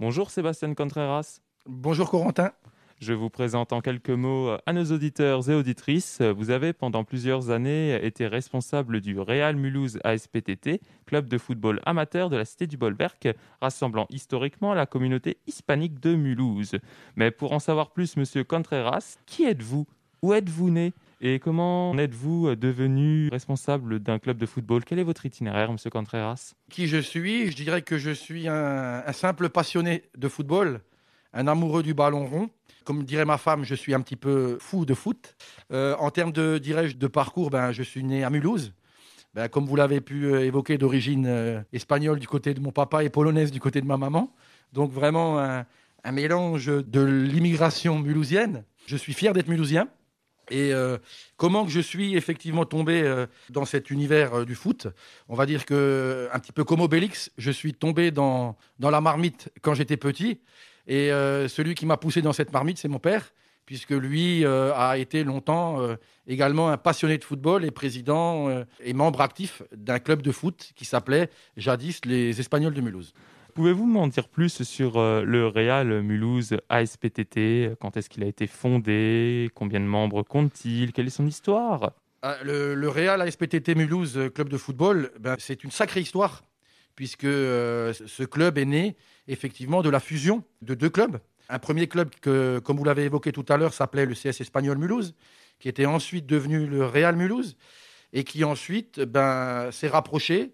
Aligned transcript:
Bonjour 0.00 0.30
Sébastien 0.30 0.72
Contreras. 0.72 1.40
Bonjour 1.66 2.08
Corentin. 2.08 2.52
Je 3.00 3.12
vous 3.12 3.28
présente 3.28 3.74
en 3.74 3.82
quelques 3.82 4.08
mots 4.08 4.56
à 4.64 4.72
nos 4.72 4.86
auditeurs 4.86 5.50
et 5.50 5.54
auditrices. 5.54 6.22
Vous 6.22 6.48
avez 6.48 6.72
pendant 6.72 7.04
plusieurs 7.04 7.50
années 7.50 8.02
été 8.02 8.26
responsable 8.26 9.02
du 9.02 9.20
Real 9.20 9.56
Mulhouse 9.56 9.98
ASPTT, 10.02 10.80
club 11.04 11.28
de 11.28 11.36
football 11.36 11.82
amateur 11.84 12.30
de 12.30 12.38
la 12.38 12.46
cité 12.46 12.66
du 12.66 12.78
Bolwerk, 12.78 13.28
rassemblant 13.60 14.06
historiquement 14.08 14.72
la 14.72 14.86
communauté 14.86 15.36
hispanique 15.46 16.00
de 16.00 16.14
Mulhouse. 16.14 16.76
Mais 17.14 17.30
pour 17.30 17.52
en 17.52 17.58
savoir 17.58 17.90
plus, 17.90 18.16
monsieur 18.16 18.42
Contreras, 18.42 19.18
qui 19.26 19.44
êtes-vous? 19.44 19.86
Où 20.22 20.32
êtes-vous 20.32 20.70
né? 20.70 20.94
Et 21.20 21.38
comment 21.38 21.96
êtes-vous 21.98 22.54
devenu 22.56 23.28
responsable 23.30 24.00
d'un 24.00 24.18
club 24.18 24.38
de 24.38 24.46
football? 24.46 24.84
Quel 24.84 24.98
est 24.98 25.04
votre 25.04 25.26
itinéraire, 25.26 25.72
monsieur 25.72 25.90
Contreras? 25.90 26.54
Qui 26.70 26.86
je 26.86 26.98
suis? 26.98 27.50
Je 27.50 27.56
dirais 27.56 27.82
que 27.82 27.98
je 27.98 28.10
suis 28.10 28.48
un, 28.48 29.02
un 29.06 29.12
simple 29.12 29.48
passionné 29.48 30.04
de 30.16 30.28
football, 30.28 30.80
un 31.32 31.46
amoureux 31.46 31.82
du 31.82 31.94
ballon 31.94 32.26
rond 32.26 32.50
comme 32.84 33.04
dirait 33.04 33.24
ma 33.24 33.38
femme, 33.38 33.64
je 33.64 33.74
suis 33.74 33.94
un 33.94 34.00
petit 34.00 34.16
peu 34.16 34.58
fou 34.60 34.84
de 34.84 34.94
foot. 34.94 35.36
Euh, 35.72 35.94
en 36.00 36.10
termes 36.10 36.32
de, 36.32 36.58
dirais 36.58 36.92
de 36.92 37.06
parcours, 37.06 37.50
ben, 37.50 37.72
je 37.72 37.82
suis 37.84 38.02
né 38.02 38.24
à 38.24 38.30
Mulhouse. 38.30 38.72
Ben, 39.34 39.48
comme 39.48 39.64
vous 39.66 39.76
l'avez 39.76 40.00
pu 40.00 40.24
euh, 40.24 40.44
évoquer, 40.44 40.76
d'origine 40.76 41.26
euh, 41.28 41.60
espagnole 41.72 42.18
du 42.18 42.26
côté 42.26 42.52
de 42.52 42.60
mon 42.60 42.72
papa 42.72 43.04
et 43.04 43.08
polonaise 43.08 43.52
du 43.52 43.60
côté 43.60 43.80
de 43.80 43.86
ma 43.86 43.96
maman. 43.96 44.34
Donc 44.72 44.90
vraiment 44.90 45.38
un, 45.38 45.66
mélange 46.10 46.66
de 46.66 47.00
l'immigration 47.00 47.98
mulhousienne. 48.00 48.64
Je 48.86 48.96
suis 48.96 49.12
fier 49.12 49.32
d'être 49.32 49.48
mulhousien. 49.48 49.88
Et 50.50 50.72
comment 51.36 51.64
que 51.64 51.70
je 51.70 51.80
suis 51.80 52.16
effectivement 52.16 52.64
tombé 52.64 53.26
dans 53.50 53.64
cet 53.64 53.90
univers 53.90 54.44
du 54.44 54.54
foot? 54.54 54.88
On 55.28 55.34
va 55.34 55.46
dire 55.46 55.64
que 55.64 56.28
un 56.32 56.38
petit 56.38 56.52
peu 56.52 56.64
comme 56.64 56.80
Obélix, 56.80 57.30
je 57.38 57.50
suis 57.50 57.74
tombé 57.74 58.10
dans, 58.10 58.56
dans 58.78 58.90
la 58.90 59.00
marmite 59.00 59.50
quand 59.62 59.74
j'étais 59.74 59.96
petit. 59.96 60.40
Et 60.90 61.12
euh, 61.12 61.48
celui 61.48 61.74
qui 61.74 61.86
m'a 61.86 61.96
poussé 61.96 62.20
dans 62.20 62.32
cette 62.32 62.52
marmite, 62.52 62.78
c'est 62.78 62.88
mon 62.88 62.98
père, 62.98 63.32
puisque 63.64 63.90
lui 63.90 64.44
euh, 64.44 64.74
a 64.74 64.98
été 64.98 65.22
longtemps 65.22 65.80
euh, 65.80 65.94
également 66.26 66.70
un 66.70 66.76
passionné 66.76 67.16
de 67.16 67.24
football 67.24 67.64
et 67.64 67.70
président 67.70 68.64
et 68.80 68.92
membre 68.92 69.20
actif 69.20 69.62
d'un 69.72 70.00
club 70.00 70.20
de 70.22 70.32
foot 70.32 70.72
qui 70.74 70.84
s'appelait 70.84 71.30
jadis 71.56 72.04
les 72.04 72.40
Espagnols 72.40 72.74
de 72.74 72.80
Mulhouse. 72.80 73.14
Pouvez-vous 73.54 73.86
m'en 73.86 74.06
dire 74.06 74.28
plus 74.28 74.62
sur 74.62 74.98
le 74.98 75.46
Real 75.46 76.02
Mulhouse 76.02 76.56
ASPTT 76.68 77.76
Quand 77.80 77.96
est-ce 77.96 78.08
qu'il 78.08 78.22
a 78.22 78.26
été 78.26 78.46
fondé? 78.46 79.50
Combien 79.54 79.80
de 79.80 79.84
membres 79.84 80.22
compte-t-il? 80.22 80.92
Quelle 80.92 81.06
est 81.06 81.10
son 81.10 81.26
histoire? 81.26 81.92
Ah, 82.22 82.36
le, 82.44 82.88
Real 82.88 83.22
ASPTT 83.22 83.74
Mulhouse, 83.74 84.18
club 84.34 84.48
de 84.48 84.58
football, 84.58 85.10
ben, 85.18 85.36
c'est 85.38 85.64
une 85.64 85.70
sacrée 85.70 86.00
histoire, 86.00 86.42
puisque 86.94 87.22
ce 87.22 88.24
club 88.24 88.58
est 88.58 88.66
né 88.66 88.96
effectivement 89.26 89.80
de 89.80 89.88
la 89.88 90.00
fusion 90.00 90.44
de 90.60 90.74
deux 90.74 90.90
clubs. 90.90 91.18
Un 91.48 91.58
premier 91.58 91.88
club 91.88 92.10
que, 92.20 92.58
comme 92.58 92.76
vous 92.76 92.84
l'avez 92.84 93.04
évoqué 93.04 93.32
tout 93.32 93.46
à 93.48 93.56
l'heure, 93.56 93.72
s'appelait 93.72 94.06
le 94.06 94.14
CS 94.14 94.40
Espagnol 94.40 94.76
Mulhouse, 94.76 95.14
qui 95.58 95.68
était 95.68 95.86
ensuite 95.86 96.26
devenu 96.26 96.66
le 96.66 96.84
Real 96.84 97.16
Mulhouse, 97.16 97.56
et 98.12 98.24
qui 98.24 98.44
ensuite 98.44 99.00
ben, 99.00 99.70
s'est 99.70 99.88
rapproché 99.88 100.52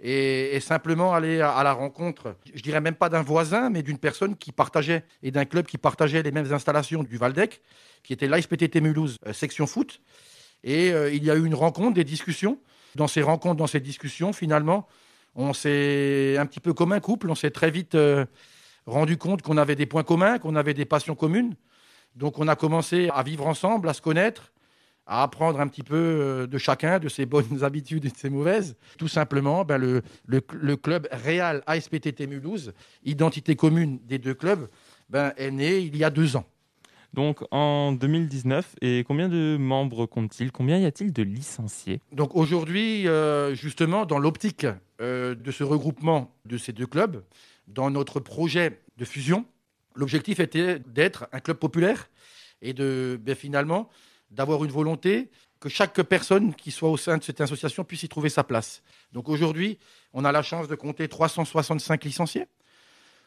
et, 0.00 0.60
simplement 0.60 1.14
allé 1.14 1.40
à, 1.40 1.62
la 1.62 1.72
rencontre, 1.72 2.36
je 2.54 2.62
dirais 2.62 2.80
même 2.80 2.94
pas 2.94 3.08
d'un 3.08 3.22
voisin, 3.22 3.70
mais 3.70 3.82
d'une 3.82 3.98
personne 3.98 4.36
qui 4.36 4.52
partageait, 4.52 5.04
et 5.22 5.30
d'un 5.30 5.44
club 5.44 5.66
qui 5.66 5.78
partageait 5.78 6.22
les 6.22 6.32
mêmes 6.32 6.52
installations 6.52 7.02
du 7.02 7.16
Valdec, 7.16 7.62
qui 8.02 8.12
était 8.12 8.28
l'ASPTT 8.28 8.80
Mulhouse, 8.80 9.16
euh, 9.26 9.32
section 9.32 9.66
foot. 9.66 10.00
Et 10.64 10.92
euh, 10.92 11.10
il 11.12 11.24
y 11.24 11.30
a 11.30 11.34
eu 11.34 11.44
une 11.44 11.54
rencontre, 11.54 11.94
des 11.94 12.04
discussions. 12.04 12.58
Dans 12.94 13.08
ces 13.08 13.22
rencontres, 13.22 13.56
dans 13.56 13.66
ces 13.66 13.80
discussions, 13.80 14.32
finalement, 14.32 14.86
on 15.34 15.52
s'est 15.52 16.36
un 16.38 16.46
petit 16.46 16.60
peu 16.60 16.72
comme 16.72 16.92
un 16.92 17.00
couple, 17.00 17.30
on 17.30 17.34
s'est 17.34 17.50
très 17.50 17.70
vite 17.70 17.94
euh, 17.94 18.26
rendu 18.86 19.16
compte 19.16 19.42
qu'on 19.42 19.56
avait 19.56 19.76
des 19.76 19.86
points 19.86 20.04
communs, 20.04 20.38
qu'on 20.38 20.56
avait 20.56 20.74
des 20.74 20.84
passions 20.84 21.14
communes. 21.14 21.54
Donc 22.14 22.38
on 22.38 22.48
a 22.48 22.56
commencé 22.56 23.10
à 23.12 23.22
vivre 23.22 23.46
ensemble, 23.46 23.88
à 23.88 23.94
se 23.94 24.00
connaître, 24.00 24.52
à 25.06 25.22
apprendre 25.22 25.60
un 25.60 25.68
petit 25.68 25.82
peu 25.82 25.96
euh, 25.96 26.46
de 26.46 26.58
chacun, 26.58 26.98
de 26.98 27.08
ses 27.08 27.26
bonnes 27.26 27.62
habitudes 27.62 28.04
et 28.04 28.10
de 28.10 28.16
ses 28.16 28.30
mauvaises. 28.30 28.76
Tout 28.98 29.08
simplement, 29.08 29.64
ben, 29.64 29.78
le, 29.78 30.02
le, 30.26 30.76
club 30.76 31.08
Real 31.12 31.62
ASPTT 31.66 32.26
Mulhouse, 32.26 32.72
identité 33.04 33.56
commune 33.56 33.98
des 34.04 34.18
deux 34.18 34.34
clubs, 34.34 34.68
ben, 35.08 35.32
est 35.36 35.50
né 35.50 35.78
il 35.78 35.96
y 35.96 36.04
a 36.04 36.10
deux 36.10 36.36
ans. 36.36 36.44
Donc 37.14 37.42
en 37.50 37.92
2019, 37.92 38.76
et 38.82 39.04
combien 39.06 39.28
de 39.28 39.56
membres 39.58 40.04
compte-t-il 40.04 40.52
Combien 40.52 40.78
y 40.78 40.84
a-t-il 40.84 41.12
de 41.12 41.22
licenciés? 41.22 42.00
Donc 42.12 42.36
aujourd'hui, 42.36 43.08
euh, 43.08 43.54
justement, 43.54 44.04
dans 44.04 44.18
l'optique 44.18 44.66
euh, 45.00 45.34
de 45.34 45.50
ce 45.50 45.64
regroupement 45.64 46.34
de 46.44 46.58
ces 46.58 46.72
deux 46.72 46.86
clubs, 46.86 47.22
dans 47.68 47.90
notre 47.90 48.20
projet 48.20 48.82
de 48.98 49.04
fusion, 49.06 49.46
l'objectif 49.94 50.40
était 50.40 50.78
d'être 50.78 51.26
un 51.32 51.40
club 51.40 51.56
populaire 51.56 52.10
et 52.60 52.74
de 52.74 53.18
ben, 53.22 53.34
finalement 53.34 53.88
d'avoir 54.30 54.64
une 54.64 54.70
volonté 54.70 55.30
que 55.60 55.68
chaque 55.68 56.00
personne 56.02 56.54
qui 56.54 56.70
soit 56.70 56.90
au 56.90 56.96
sein 56.96 57.18
de 57.18 57.22
cette 57.22 57.40
association 57.40 57.84
puisse 57.84 58.02
y 58.02 58.08
trouver 58.08 58.28
sa 58.28 58.44
place. 58.44 58.82
Donc 59.12 59.28
aujourd'hui, 59.28 59.78
on 60.12 60.24
a 60.24 60.32
la 60.32 60.42
chance 60.42 60.68
de 60.68 60.74
compter 60.74 61.08
365 61.08 62.04
licenciés. 62.04 62.46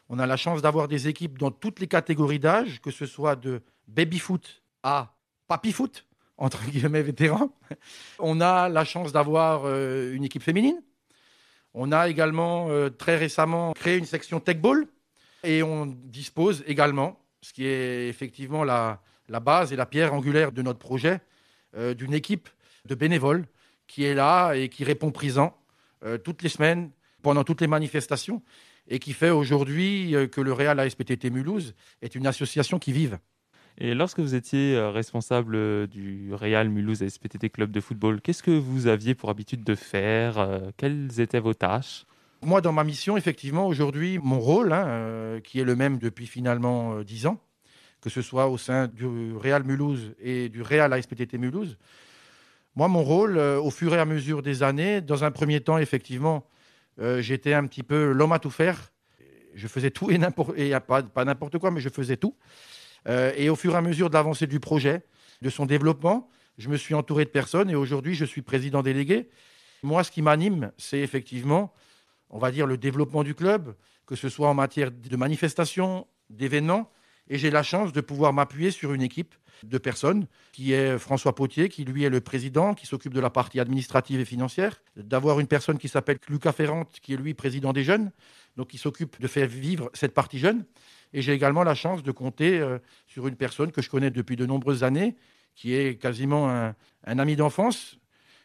On 0.08 0.18
a 0.18 0.26
la 0.26 0.36
chance 0.36 0.62
d'avoir 0.62 0.88
des 0.88 1.08
équipes 1.08 1.38
dans 1.38 1.50
toutes 1.50 1.80
les 1.80 1.86
catégories 1.86 2.38
d'âge, 2.38 2.80
que 2.80 2.90
ce 2.90 3.06
soit 3.06 3.36
de 3.36 3.62
baby-foot 3.88 4.62
à 4.82 5.14
papy-foot, 5.48 6.06
entre 6.36 6.64
guillemets 6.70 7.02
vétérans. 7.02 7.52
On 8.18 8.40
a 8.40 8.68
la 8.68 8.84
chance 8.84 9.12
d'avoir 9.12 9.62
euh, 9.64 10.12
une 10.14 10.24
équipe 10.24 10.42
féminine. 10.42 10.82
On 11.74 11.92
a 11.92 12.08
également 12.08 12.68
euh, 12.70 12.90
très 12.90 13.16
récemment 13.16 13.72
créé 13.72 13.96
une 13.96 14.04
section 14.04 14.40
tech 14.40 14.58
ball 14.58 14.86
et 15.44 15.62
on 15.62 15.86
dispose 15.86 16.64
également, 16.66 17.20
ce 17.40 17.52
qui 17.52 17.66
est 17.66 18.08
effectivement 18.08 18.64
la, 18.64 19.00
base 19.38 19.72
et 19.72 19.76
la 19.76 19.86
pierre 19.86 20.12
angulaire 20.12 20.50
de 20.50 20.62
notre 20.62 20.80
projet, 20.80 21.20
euh, 21.76 21.94
d'une 21.94 22.14
équipe 22.14 22.48
de 22.86 22.96
bénévoles 22.96 23.46
qui 23.86 24.02
est 24.02 24.14
là 24.14 24.54
et 24.54 24.68
qui 24.68 24.82
répond 24.82 25.12
présent 25.12 25.56
toutes 26.24 26.42
les 26.42 26.48
semaines 26.48 26.90
pendant 27.22 27.44
toutes 27.44 27.60
les 27.60 27.66
manifestations 27.66 28.42
et 28.90 28.98
qui 28.98 29.12
fait 29.12 29.30
aujourd'hui 29.30 30.14
euh, 30.14 30.26
que 30.26 30.40
le 30.40 30.52
Real 30.52 30.78
ASPTT 30.78 31.30
Mulhouse 31.30 31.74
est 32.02 32.14
une 32.14 32.26
association 32.26 32.78
qui 32.78 32.92
vive. 32.92 33.18
Et 33.78 33.94
lorsque 33.94 34.20
vous 34.20 34.34
étiez 34.34 34.76
euh, 34.76 34.90
responsable 34.90 35.54
euh, 35.54 35.86
du 35.86 36.34
Real 36.34 36.68
Mulhouse 36.68 37.02
ASPTT 37.02 37.50
Club 37.50 37.70
de 37.70 37.80
football, 37.80 38.20
qu'est-ce 38.20 38.42
que 38.42 38.50
vous 38.50 38.88
aviez 38.88 39.14
pour 39.14 39.30
habitude 39.30 39.64
de 39.64 39.74
faire 39.74 40.60
Quelles 40.76 41.20
étaient 41.20 41.40
vos 41.40 41.54
tâches? 41.54 42.04
Moi, 42.42 42.60
dans 42.60 42.72
ma 42.72 42.84
mission, 42.84 43.16
effectivement, 43.16 43.66
aujourd'hui, 43.66 44.18
mon 44.18 44.40
rôle, 44.40 44.72
hein, 44.72 45.40
qui 45.44 45.60
est 45.60 45.64
le 45.64 45.76
même 45.76 45.98
depuis 45.98 46.26
finalement 46.26 47.02
dix 47.02 47.26
ans, 47.26 47.38
que 48.00 48.10
ce 48.10 48.22
soit 48.22 48.48
au 48.48 48.58
sein 48.58 48.88
du 48.88 49.36
Real 49.36 49.64
Mulhouse 49.64 50.14
et 50.20 50.48
du 50.48 50.62
Real 50.62 50.92
ASPTT 50.92 51.34
Mulhouse, 51.34 51.76
moi, 52.76 52.88
mon 52.88 53.02
rôle, 53.02 53.36
au 53.36 53.70
fur 53.70 53.94
et 53.94 53.98
à 53.98 54.04
mesure 54.04 54.42
des 54.42 54.62
années, 54.62 55.00
dans 55.00 55.24
un 55.24 55.32
premier 55.32 55.60
temps, 55.60 55.78
effectivement, 55.78 56.46
euh, 57.00 57.22
j'étais 57.22 57.54
un 57.54 57.66
petit 57.66 57.82
peu 57.82 58.12
l'homme 58.12 58.32
à 58.32 58.38
tout 58.38 58.50
faire. 58.50 58.92
Je 59.54 59.66
faisais 59.66 59.90
tout 59.90 60.10
et 60.10 60.18
n'importe 60.18 60.54
pas 61.12 61.24
n'importe 61.24 61.58
quoi, 61.58 61.70
mais 61.70 61.80
je 61.80 61.88
faisais 61.88 62.16
tout. 62.16 62.36
Euh, 63.08 63.32
et 63.36 63.48
au 63.48 63.56
fur 63.56 63.74
et 63.74 63.76
à 63.76 63.80
mesure 63.80 64.10
de 64.10 64.14
l'avancée 64.14 64.46
du 64.46 64.60
projet, 64.60 65.02
de 65.42 65.50
son 65.50 65.66
développement, 65.66 66.28
je 66.58 66.68
me 66.68 66.76
suis 66.76 66.94
entouré 66.94 67.24
de 67.24 67.30
personnes 67.30 67.70
et 67.70 67.74
aujourd'hui, 67.74 68.14
je 68.14 68.24
suis 68.24 68.42
président 68.42 68.82
délégué. 68.82 69.30
Moi, 69.82 70.04
ce 70.04 70.10
qui 70.10 70.20
m'anime, 70.20 70.72
c'est 70.76 71.00
effectivement, 71.00 71.72
on 72.28 72.38
va 72.38 72.50
dire, 72.50 72.66
le 72.66 72.76
développement 72.76 73.24
du 73.24 73.34
club, 73.34 73.74
que 74.06 74.14
ce 74.14 74.28
soit 74.28 74.48
en 74.48 74.54
matière 74.54 74.90
de 74.90 75.16
manifestations, 75.16 76.06
d'événements. 76.28 76.90
Et 77.30 77.38
j'ai 77.38 77.50
la 77.50 77.62
chance 77.62 77.92
de 77.92 78.00
pouvoir 78.00 78.32
m'appuyer 78.32 78.72
sur 78.72 78.92
une 78.92 79.02
équipe 79.02 79.36
de 79.62 79.78
personnes, 79.78 80.26
qui 80.50 80.72
est 80.72 80.98
François 80.98 81.32
Potier, 81.34 81.68
qui 81.68 81.84
lui 81.84 82.02
est 82.02 82.10
le 82.10 82.20
président, 82.20 82.74
qui 82.74 82.86
s'occupe 82.86 83.14
de 83.14 83.20
la 83.20 83.30
partie 83.30 83.60
administrative 83.60 84.18
et 84.18 84.24
financière, 84.24 84.82
d'avoir 84.96 85.38
une 85.38 85.46
personne 85.46 85.78
qui 85.78 85.88
s'appelle 85.88 86.18
Lucas 86.28 86.52
Ferrante, 86.52 86.98
qui 87.00 87.14
est 87.14 87.16
lui 87.16 87.34
président 87.34 87.72
des 87.72 87.84
jeunes, 87.84 88.10
donc 88.56 88.68
qui 88.68 88.78
s'occupe 88.78 89.20
de 89.20 89.28
faire 89.28 89.46
vivre 89.46 89.90
cette 89.94 90.12
partie 90.12 90.40
jeune. 90.40 90.64
Et 91.12 91.22
j'ai 91.22 91.32
également 91.32 91.62
la 91.62 91.76
chance 91.76 92.02
de 92.02 92.10
compter 92.10 92.58
euh, 92.58 92.78
sur 93.06 93.28
une 93.28 93.36
personne 93.36 93.70
que 93.70 93.80
je 93.80 93.90
connais 93.90 94.10
depuis 94.10 94.34
de 94.34 94.44
nombreuses 94.44 94.82
années, 94.82 95.14
qui 95.54 95.74
est 95.74 96.00
quasiment 96.00 96.50
un, 96.50 96.74
ami 97.04 97.36
d'enfance, 97.36 97.98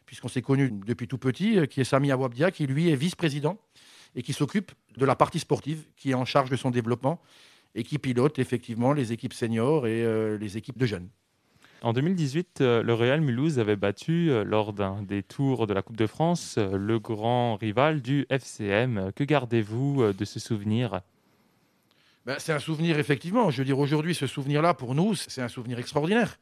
puisqu'on 0.06 0.28
s'est 0.28 0.44
connus 0.44 0.72
depuis 0.72 1.08
tout 1.08 1.18
petit, 1.18 1.58
euh, 1.58 1.66
qui 1.66 1.82
est 1.82 1.86
Sami 1.86 2.12
Awabdia, 2.12 2.52
qui 2.52 2.68
lui 2.68 2.92
est 2.92 2.96
vice-président 2.96 3.60
et 4.16 4.22
qui 4.22 4.34
s'occupe 4.34 4.72
de 4.96 5.06
la 5.06 5.16
partie 5.16 5.40
sportive, 5.40 5.86
qui 5.96 6.12
est 6.12 6.16
en 6.16 6.26
charge 6.26 6.52
de 6.52 6.56
son 6.56 6.70
développement 6.70 7.20
et 7.76 7.84
qui 7.84 8.00
pilote 8.00 8.40
effectivement 8.40 8.94
les 8.94 9.12
équipes 9.12 9.34
seniors 9.34 9.86
et 9.86 10.04
euh, 10.04 10.38
les 10.38 10.58
équipes 10.58 10.78
de 10.78 10.86
jeunes. 10.86 11.10
En 11.82 11.94
2018, 11.94 12.62
euh, 12.62 12.82
le 12.82 12.94
Real 12.94 13.22
Mulhouse 13.22 13.60
avait 13.60 13.76
battu, 13.76 14.32
euh, 14.32 14.44
lors 14.44 14.74
d'un 14.74 15.04
des 15.04 15.22
tours 15.22 15.68
de 15.68 15.74
la 15.74 15.82
Coupe 15.82 15.98
de 15.98 16.08
France, 16.08 16.58
le 16.58 16.98
grand 17.00 17.58
rival 17.58 18.02
du 18.02 18.26
FCM. 18.30 19.12
Que 19.14 19.26
gardez-vous 19.26 20.14
de 20.14 20.26
ce 20.26 20.40
souvenir? 20.40 21.02
Ben, 22.26 22.38
C'est 22.40 22.54
un 22.54 22.60
souvenir, 22.60 22.98
effectivement. 22.98 23.52
Je 23.52 23.60
veux 23.60 23.66
dire, 23.66 23.78
aujourd'hui, 23.78 24.16
ce 24.16 24.26
souvenir-là, 24.26 24.74
pour 24.74 24.96
nous, 24.96 25.14
c'est 25.14 25.42
un 25.42 25.50
souvenir 25.50 25.78
extraordinaire. 25.78 26.40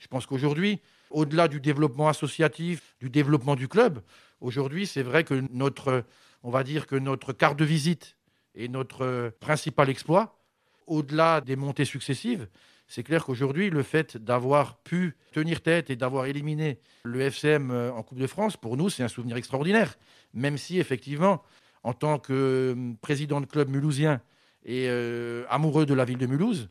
Je 0.00 0.08
pense 0.08 0.26
qu'aujourd'hui, 0.26 0.80
au-delà 1.10 1.46
du 1.46 1.60
développement 1.60 2.08
associatif, 2.08 2.96
du 3.00 3.08
développement 3.08 3.54
du 3.54 3.68
club, 3.68 4.00
aujourd'hui, 4.40 4.86
c'est 4.86 5.04
vrai 5.04 5.22
que 5.22 5.44
notre, 5.52 6.04
on 6.42 6.50
va 6.50 6.64
dire 6.64 6.88
que 6.88 6.96
notre 6.96 7.32
carte 7.32 7.56
de 7.56 7.64
visite 7.64 8.16
est 8.56 8.68
notre 8.68 9.32
principal 9.40 9.88
exploit. 9.88 10.41
Au-delà 10.86 11.40
des 11.40 11.56
montées 11.56 11.84
successives, 11.84 12.48
c'est 12.86 13.02
clair 13.02 13.24
qu'aujourd'hui, 13.24 13.70
le 13.70 13.82
fait 13.82 14.16
d'avoir 14.16 14.76
pu 14.78 15.16
tenir 15.32 15.62
tête 15.62 15.90
et 15.90 15.96
d'avoir 15.96 16.26
éliminé 16.26 16.78
le 17.04 17.20
FCM 17.20 17.70
euh, 17.70 17.92
en 17.92 18.02
Coupe 18.02 18.18
de 18.18 18.26
France, 18.26 18.56
pour 18.56 18.76
nous, 18.76 18.90
c'est 18.90 19.02
un 19.02 19.08
souvenir 19.08 19.36
extraordinaire. 19.36 19.96
Même 20.34 20.58
si, 20.58 20.78
effectivement, 20.78 21.42
en 21.84 21.94
tant 21.94 22.18
que 22.18 22.72
hum, 22.72 22.96
président 22.98 23.40
de 23.40 23.46
club 23.46 23.68
mulhousien 23.68 24.20
et 24.64 24.86
euh, 24.88 25.44
amoureux 25.48 25.86
de 25.86 25.94
la 25.94 26.04
ville 26.04 26.18
de 26.18 26.26
Mulhouse, 26.26 26.68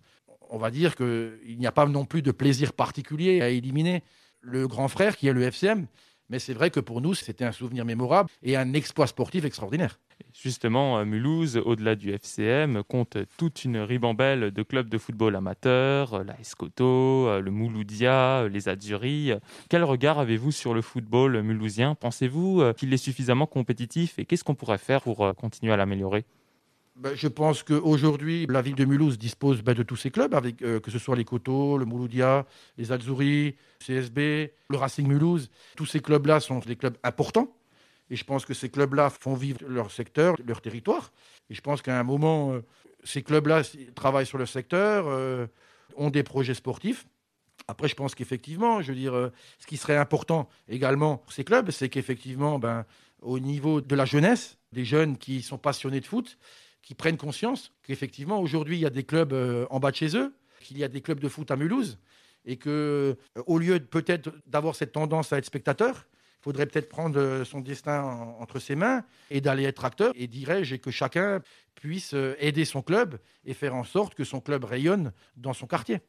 on 0.50 0.58
va 0.58 0.70
dire 0.70 0.96
qu'il 0.96 1.58
n'y 1.58 1.68
a 1.68 1.72
pas 1.72 1.86
non 1.86 2.06
plus 2.06 2.22
de 2.22 2.32
plaisir 2.32 2.74
particulier 2.74 3.42
à 3.42 3.50
éliminer 3.50 4.04
le 4.42 4.68
grand 4.68 4.88
frère 4.88 5.18
qui 5.18 5.28
est 5.28 5.34
le 5.34 5.42
FCM. 5.44 5.88
Mais 6.32 6.40
c'est 6.40 6.54
vrai 6.54 6.70
que 6.72 6.80
pour 6.80 7.02
nous, 7.02 7.14
c'était 7.14 7.44
un 7.44 7.52
souvenir 7.52 7.84
mémorable 7.84 8.30
et 8.42 8.56
un 8.56 8.72
exploit 8.72 9.06
sportif 9.06 9.44
extraordinaire. 9.44 10.00
Justement, 10.34 10.98
euh, 10.98 11.04
Mulhouse, 11.04 11.58
au-delà 11.58 11.96
du 11.96 12.12
FCM, 12.14 12.84
compte 12.84 13.18
toute 13.38 13.66
une 13.66 13.78
ribambelle 13.78 14.52
de 14.52 14.64
clubs 14.64 14.88
de 14.88 14.98
football 14.98 15.36
amateurs, 15.36 16.14
euh, 16.14 16.24
la 16.24 16.40
Escoto, 16.40 17.28
euh, 17.28 17.42
le 17.42 17.52
Mouloudia, 17.52 18.48
les 18.48 18.70
Azzurri. 18.70 19.34
Quel 19.70 19.84
regard 19.84 20.20
avez-vous 20.20 20.54
sur 20.54 20.74
le 20.74 20.82
football 20.82 21.42
mulhousien? 21.42 21.96
Pensez-vous 21.96 22.64
qu'il 22.78 22.94
est 22.94 22.98
suffisamment 22.98 23.46
compétitif 23.46 24.18
et 24.18 24.26
qu'est-ce 24.26 24.46
qu'on 24.46 24.56
pourrait 24.56 24.78
faire 24.78 25.02
pour 25.02 25.36
continuer 25.36 25.74
à 25.74 25.78
l'améliorer? 25.78 26.24
Ben, 27.02 27.16
je 27.16 27.28
pense 27.28 27.64
qu'aujourd'hui, 27.64 28.46
la 28.48 28.62
ville 28.62 28.76
de 28.76 28.86
Mulhouse 28.86 29.18
dispose 29.18 29.62
ben, 29.62 29.74
de 29.74 29.84
tous 29.84 29.96
ces 29.96 30.12
clubs, 30.12 30.34
avec, 30.34 30.58
que 30.58 30.92
ce 30.92 31.00
soit 31.00 31.16
les 31.16 31.26
Coteaux, 31.26 31.78
le 31.78 31.86
Mouloudia, 31.86 32.46
les 32.78 32.92
Azzurri, 32.92 33.56
CSB, 33.80 34.54
le 34.70 34.78
Racing 34.78 35.08
Mulhouse. 35.08 35.50
Tous 35.76 35.86
ces 35.86 36.00
clubs-là 36.00 36.40
sont 36.40 36.60
des 36.60 36.76
clubs 36.76 36.98
importants 37.04 37.54
et 38.12 38.18
je 38.18 38.26
pense 38.26 38.46
que 38.46 38.54
ces 38.54 38.70
clubs-là 38.70 39.10
font 39.10 39.36
vivre 39.36 39.60
leur 39.66 39.90
secteur, 39.90 40.36
leur 40.46 40.62
territoire. 40.62 41.12
Et 41.50 41.56
je 41.56 41.62
pense 41.62 41.82
qu'à 41.82 41.98
un 41.98 42.04
moment, 42.04 42.52
euh, 42.52 42.62
ces 43.06 43.24
clubs-là 43.24 43.64
travaillent 43.96 44.26
sur 44.26 44.38
leur 44.38 44.50
secteur, 44.50 45.06
euh, 45.08 45.48
ont 45.96 46.10
des 46.10 46.22
projets 46.22 46.54
sportifs. 46.54 47.08
Après, 47.70 47.88
je 47.88 47.96
pense 47.96 48.14
qu'effectivement, 48.14 48.82
je 48.82 48.92
veux 48.92 48.98
dire, 48.98 49.14
euh, 49.14 49.30
ce 49.60 49.66
qui 49.66 49.78
serait 49.78 49.96
important 49.96 50.50
également 50.68 51.18
pour 51.18 51.32
ces 51.32 51.46
clubs, 51.46 51.72
c'est 51.72 51.88
qu'effectivement, 51.88 52.60
ben, 52.60 52.86
au 53.22 53.40
niveau 53.40 53.80
de 53.80 53.96
la 53.96 54.04
jeunesse, 54.04 54.58
des 54.74 54.84
jeunes 54.84 55.18
qui 55.18 55.42
sont 55.42 55.58
passionnés 55.58 56.02
de 56.02 56.06
foot, 56.06 56.38
qui 56.82 56.96
prennent 56.96 57.18
conscience 57.18 57.72
qu'effectivement, 57.84 58.40
aujourd'hui, 58.40 58.78
il 58.78 58.82
y 58.82 58.86
a 58.86 58.90
des 58.90 59.04
clubs 59.04 59.34
en 59.70 59.80
bas 59.80 59.92
de 59.92 59.96
chez 59.96 60.18
eux, 60.18 60.34
qu'il 60.60 60.78
y 60.78 60.84
a 60.84 60.88
des 60.88 61.02
clubs 61.02 61.20
de 61.20 61.30
foot 61.30 61.52
à 61.52 61.56
Mulhouse, 61.56 62.00
et 62.46 62.58
que, 62.58 63.18
au 63.46 63.58
lieu 63.60 63.80
peut-être 63.80 64.32
d'avoir 64.48 64.76
cette 64.76 64.94
tendance 64.94 65.34
à 65.34 65.38
être 65.38 65.46
spectateur, 65.46 66.08
il 66.42 66.44
faudrait 66.44 66.66
peut-être 66.66 66.90
prendre 66.90 67.20
euh, 67.20 67.46
son 67.46 67.60
destin 67.60 68.02
entre 68.40 68.58
ses 68.58 68.76
mains 68.76 69.04
et 69.30 69.42
d'aller 69.42 69.64
être 69.64 69.86
acteur, 69.86 70.12
et 70.16 70.26
dirais-je, 70.26 70.76
que 70.76 70.90
chacun 70.90 71.42
puisse 71.76 72.16
euh, 72.16 72.36
aider 72.40 72.66
son 72.66 72.82
club 72.82 73.20
et 73.46 73.54
faire 73.54 73.76
en 73.76 73.84
sorte 73.84 74.16
que 74.16 74.24
son 74.24 74.42
club 74.42 74.64
rayonne 74.64 75.14
dans 75.38 75.54
son 75.54 75.68
quartier. 75.68 76.00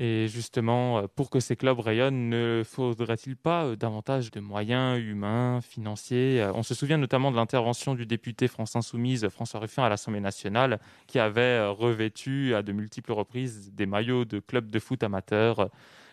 Et 0.00 0.28
justement, 0.28 0.98
euh, 0.98 1.06
pour 1.14 1.28
que 1.28 1.40
ces 1.40 1.56
clubs 1.56 1.78
rayonnent, 1.78 2.28
ne 2.28 2.62
faudrait-il 2.64 3.36
pas 3.36 3.76
davantage 3.76 4.30
de 4.30 4.40
moyens 4.40 4.98
humains, 4.98 5.60
financiers 5.60 6.48
On 6.54 6.62
se 6.62 6.74
souvient 6.74 6.98
notamment 6.98 7.30
de 7.30 7.36
l'intervention 7.36 7.94
du 7.94 8.06
député 8.06 8.48
France 8.48 8.76
Insoumise, 8.76 9.28
François 9.28 9.60
Ruffin, 9.60 9.82
à 9.82 9.88
l'Assemblée 9.88 10.20
nationale, 10.20 10.78
qui 11.06 11.18
avait 11.18 11.66
revêtu 11.66 12.54
à 12.54 12.62
de 12.62 12.72
multiples 12.72 13.12
reprises 13.12 13.72
des 13.74 13.86
maillots 13.86 14.24
de 14.24 14.38
clubs 14.38 14.70
de 14.70 14.78
foot 14.78 15.02
amateurs 15.02 15.68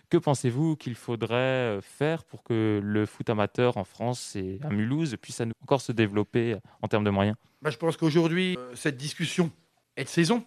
que 0.10 0.18
pensez-vous 0.18 0.76
qu'il 0.76 0.96
faudrait 0.96 1.36
euh, 1.36 1.82
faire 1.82 2.24
pour 2.24 2.44
que 2.44 2.80
le 2.84 3.06
foot 3.06 3.30
amateur 3.30 3.78
en 3.78 3.84
France 3.84 4.36
et 4.36 4.60
à 4.64 4.70
Mulhouse 4.70 5.16
puisse 5.22 5.42
encore 5.62 5.82
se 5.82 5.92
développer 5.92 6.54
euh, 6.54 6.60
en 6.82 6.88
termes 6.88 7.04
de 7.04 7.10
moyens? 7.10 7.36
Bah, 7.62 7.70
Je 7.70 7.78
pense 7.78 7.98
qu'aujourd'hui, 7.98 8.56
euh, 8.58 8.76
cette 8.76 8.98
discussion 8.98 9.52
est 9.98 10.04
de 10.04 10.10
saison, 10.10 10.46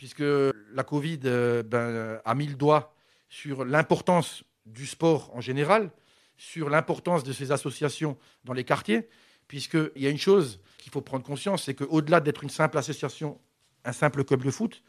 puisque 0.00 0.24
la 0.72 0.82
Covid 0.82 1.18
ben, 1.18 2.22
a 2.24 2.34
mis 2.34 2.46
le 2.46 2.54
doigt 2.54 2.94
sur 3.28 3.66
l'importance 3.66 4.44
du 4.64 4.86
sport 4.86 5.30
en 5.34 5.42
général, 5.42 5.90
sur 6.38 6.70
l'importance 6.70 7.22
de 7.22 7.34
ces 7.34 7.52
associations 7.52 8.16
dans 8.44 8.54
les 8.54 8.64
quartiers, 8.64 9.10
puisqu'il 9.46 9.90
y 10.02 10.06
a 10.06 10.08
une 10.08 10.16
chose 10.16 10.58
qu'il 10.78 10.90
faut 10.90 11.02
prendre 11.02 11.22
conscience, 11.22 11.64
c'est 11.64 11.74
qu'au-delà 11.74 12.20
d'être 12.20 12.42
une 12.42 12.48
simple 12.48 12.78
association, 12.78 13.38
un 13.84 13.92
simple 13.92 14.24
club 14.24 14.42
de 14.42 14.50
foot, 14.50 14.82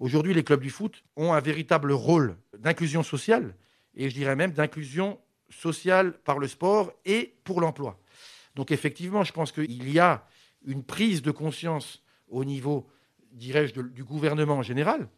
Aujourd'hui, 0.00 0.34
les 0.34 0.42
clubs 0.42 0.60
du 0.60 0.70
foot 0.70 1.04
ont 1.14 1.34
un 1.34 1.40
véritable 1.40 1.92
rôle 1.92 2.36
d'inclusion 2.58 3.02
sociale 3.02 3.54
et 3.94 4.08
je 4.08 4.14
dirais 4.14 4.34
même 4.34 4.52
d'inclusion 4.52 5.20
sociale 5.50 6.18
par 6.24 6.38
le 6.38 6.48
sport 6.48 6.90
et 7.04 7.36
pour 7.44 7.60
l'emploi. 7.60 8.00
Donc 8.56 8.72
effectivement, 8.72 9.24
je 9.24 9.32
pense 9.32 9.52
qu'il 9.52 9.92
y 9.92 10.00
a 10.00 10.26
une 10.66 10.82
prise 10.82 11.22
de 11.22 11.30
conscience 11.30 12.02
au 12.28 12.44
niveau, 12.44 12.88
dirais-je, 13.34 13.80
du 13.80 14.04
gouvernement 14.04 14.56
en 14.56 14.62
général. 14.62 15.08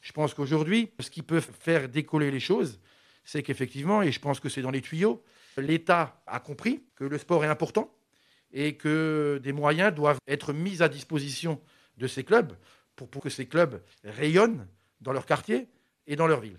Je 0.00 0.12
pense 0.12 0.34
qu'aujourd'hui, 0.34 0.90
ce 1.00 1.10
qui 1.10 1.22
peut 1.22 1.40
faire 1.40 1.88
décoller 1.88 2.30
les 2.30 2.40
choses, 2.40 2.80
c'est 3.24 3.42
qu'effectivement, 3.42 4.02
et 4.02 4.12
je 4.12 4.20
pense 4.20 4.40
que 4.40 4.48
c'est 4.48 4.62
dans 4.62 4.70
les 4.70 4.80
tuyaux, 4.80 5.22
l'État 5.58 6.22
a 6.26 6.40
compris 6.40 6.84
que 6.94 7.04
le 7.04 7.18
sport 7.18 7.44
est 7.44 7.48
important 7.48 7.92
et 8.52 8.76
que 8.76 9.40
des 9.42 9.52
moyens 9.52 9.94
doivent 9.94 10.20
être 10.26 10.52
mis 10.52 10.82
à 10.82 10.88
disposition 10.88 11.60
de 11.98 12.06
ces 12.06 12.24
clubs 12.24 12.56
pour, 12.96 13.10
que 13.22 13.28
ces 13.28 13.46
clubs 13.46 13.82
rayonnent 14.04 14.66
dans 15.00 15.12
leur 15.12 15.26
quartier 15.26 15.68
et 16.06 16.16
dans 16.16 16.26
leur 16.26 16.40
ville. 16.40 16.58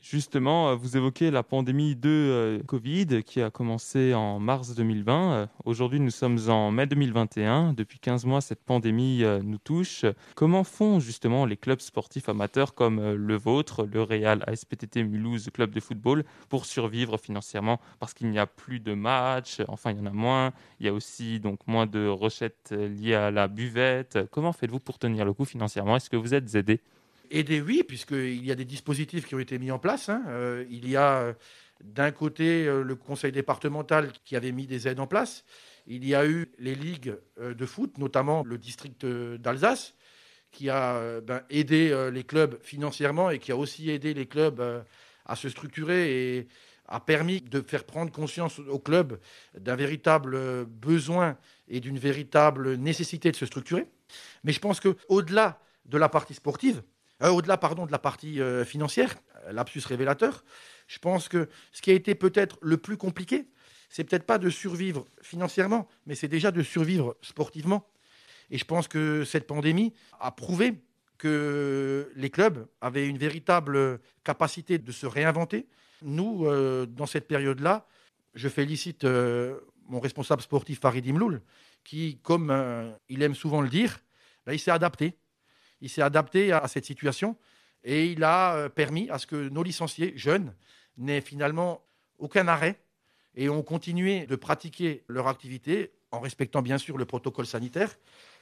Justement, 0.00 0.70
euh, 0.70 0.74
vous 0.76 0.96
évoquez 0.96 1.32
la 1.32 1.42
pandémie 1.42 1.96
de 1.96 2.08
euh, 2.08 2.62
Covid 2.62 3.24
qui 3.24 3.42
a 3.42 3.50
commencé 3.50 4.14
en 4.14 4.38
mars 4.38 4.76
2020. 4.76 5.32
Euh, 5.32 5.46
aujourd'hui, 5.64 5.98
nous 5.98 6.10
sommes 6.10 6.38
en 6.48 6.70
mai 6.70 6.86
2021. 6.86 7.72
Depuis 7.72 7.98
15 7.98 8.24
mois, 8.24 8.40
cette 8.40 8.62
pandémie 8.62 9.24
nous 9.42 9.58
touche. 9.58 10.04
Comment 10.36 10.62
font 10.62 11.00
justement 11.00 11.44
les 11.44 11.56
clubs 11.56 11.80
sportifs 11.80 12.28
amateurs 12.28 12.74
comme 12.74 13.14
le 13.14 13.36
vôtre, 13.36 13.84
le 13.84 14.02
Real 14.02 14.44
ASPTT 14.46 15.02
Mulhouse, 15.02 15.50
club 15.52 15.72
de 15.72 15.80
football, 15.80 16.24
pour 16.48 16.66
survivre 16.66 17.18
financièrement? 17.18 17.80
Parce 17.98 18.14
qu'il 18.14 18.30
n'y 18.30 18.38
a 18.38 18.46
plus 18.46 18.78
de 18.78 18.94
matchs, 18.94 19.60
enfin 19.66 19.90
il 19.90 19.98
y 19.98 20.00
en 20.00 20.06
a 20.06 20.10
moins. 20.10 20.52
Il 20.78 20.86
y 20.86 20.88
a 20.88 20.92
aussi 20.92 21.40
donc 21.40 21.66
moins 21.66 21.86
de 21.86 22.06
recettes 22.06 22.72
liées 22.72 23.14
à 23.14 23.30
la 23.30 23.48
buvette. 23.48 24.18
Comment 24.30 24.52
faites-vous 24.52 24.80
pour 24.80 24.98
tenir 24.98 25.24
le 25.24 25.32
coup 25.32 25.44
financièrement? 25.44 25.96
Est-ce 25.96 26.10
que 26.10 26.16
vous 26.16 26.34
êtes 26.34 26.54
aidé? 26.54 26.80
Aider, 27.32 27.60
oui, 27.60 27.84
puisqu'il 27.86 28.44
y 28.44 28.50
a 28.50 28.56
des 28.56 28.64
dispositifs 28.64 29.24
qui 29.26 29.36
ont 29.36 29.38
été 29.38 29.58
mis 29.60 29.70
en 29.70 29.78
place. 29.78 30.08
Hein. 30.08 30.24
Euh, 30.28 30.64
il 30.68 30.88
y 30.88 30.96
a 30.96 31.18
euh, 31.18 31.32
d'un 31.80 32.10
côté 32.10 32.66
euh, 32.66 32.82
le 32.82 32.96
conseil 32.96 33.30
départemental 33.30 34.10
qui 34.24 34.34
avait 34.34 34.50
mis 34.50 34.66
des 34.66 34.88
aides 34.88 34.98
en 34.98 35.06
place. 35.06 35.44
Il 35.86 36.04
y 36.04 36.16
a 36.16 36.26
eu 36.26 36.50
les 36.58 36.74
ligues 36.74 37.16
de 37.40 37.66
foot, 37.66 37.98
notamment 37.98 38.44
le 38.44 38.58
district 38.58 39.06
d'Alsace, 39.06 39.94
qui 40.52 40.68
a 40.68 41.20
ben, 41.20 41.42
aidé 41.50 42.10
les 42.12 42.22
clubs 42.22 42.60
financièrement 42.62 43.30
et 43.30 43.38
qui 43.38 43.50
a 43.50 43.56
aussi 43.56 43.90
aidé 43.90 44.14
les 44.14 44.26
clubs 44.26 44.84
à 45.24 45.36
se 45.36 45.48
structurer 45.48 46.36
et 46.36 46.48
a 46.86 47.00
permis 47.00 47.40
de 47.40 47.60
faire 47.62 47.84
prendre 47.84 48.12
conscience 48.12 48.60
aux 48.60 48.78
clubs 48.78 49.18
d'un 49.58 49.74
véritable 49.74 50.64
besoin 50.66 51.38
et 51.66 51.80
d'une 51.80 51.98
véritable 51.98 52.74
nécessité 52.74 53.32
de 53.32 53.36
se 53.36 53.46
structurer. 53.46 53.86
Mais 54.44 54.52
je 54.52 54.60
pense 54.60 54.80
qu'au-delà 54.80 55.60
de 55.86 55.98
la 55.98 56.08
partie 56.08 56.34
sportive, 56.34 56.82
euh, 57.22 57.30
au-delà 57.30 57.56
pardon, 57.56 57.86
de 57.86 57.92
la 57.92 57.98
partie 57.98 58.40
euh, 58.40 58.64
financière, 58.64 59.16
euh, 59.46 59.52
lapsus 59.52 59.82
révélateur, 59.86 60.44
je 60.86 60.98
pense 60.98 61.28
que 61.28 61.48
ce 61.72 61.82
qui 61.82 61.90
a 61.90 61.94
été 61.94 62.14
peut-être 62.14 62.58
le 62.62 62.76
plus 62.76 62.96
compliqué, 62.96 63.48
c'est 63.88 64.04
peut-être 64.04 64.24
pas 64.24 64.38
de 64.38 64.50
survivre 64.50 65.06
financièrement, 65.20 65.88
mais 66.06 66.14
c'est 66.14 66.28
déjà 66.28 66.50
de 66.50 66.62
survivre 66.62 67.16
sportivement. 67.22 67.86
Et 68.50 68.58
je 68.58 68.64
pense 68.64 68.88
que 68.88 69.24
cette 69.24 69.46
pandémie 69.46 69.92
a 70.18 70.30
prouvé 70.32 70.74
que 71.18 72.10
les 72.16 72.30
clubs 72.30 72.66
avaient 72.80 73.06
une 73.06 73.18
véritable 73.18 74.00
capacité 74.24 74.78
de 74.78 74.92
se 74.92 75.06
réinventer. 75.06 75.66
Nous, 76.02 76.46
dans 76.86 77.06
cette 77.06 77.28
période-là, 77.28 77.86
je 78.34 78.48
félicite 78.48 79.04
mon 79.04 80.00
responsable 80.00 80.42
sportif 80.42 80.80
Farid 80.80 81.04
Imloul, 81.06 81.42
qui, 81.84 82.18
comme 82.22 82.94
il 83.08 83.22
aime 83.22 83.34
souvent 83.34 83.60
le 83.60 83.68
dire, 83.68 83.98
ben, 84.46 84.52
il 84.52 84.58
s'est 84.58 84.70
adapté 84.70 85.16
il 85.80 85.88
s'est 85.88 86.02
adapté 86.02 86.52
à 86.52 86.66
cette 86.68 86.84
situation 86.84 87.36
et 87.84 88.06
il 88.06 88.24
a 88.24 88.54
euh, 88.54 88.68
permis 88.68 89.08
à 89.10 89.18
ce 89.18 89.26
que 89.26 89.48
nos 89.48 89.62
licenciés 89.62 90.12
jeunes 90.16 90.54
n'aient 90.96 91.20
finalement 91.20 91.82
aucun 92.18 92.48
arrêt 92.48 92.78
et 93.34 93.48
ont 93.48 93.62
continué 93.62 94.26
de 94.26 94.36
pratiquer 94.36 95.04
leur 95.08 95.28
activité 95.28 95.92
en 96.10 96.20
respectant 96.20 96.62
bien 96.62 96.78
sûr 96.78 96.98
le 96.98 97.04
protocole 97.04 97.46
sanitaire. 97.46 97.96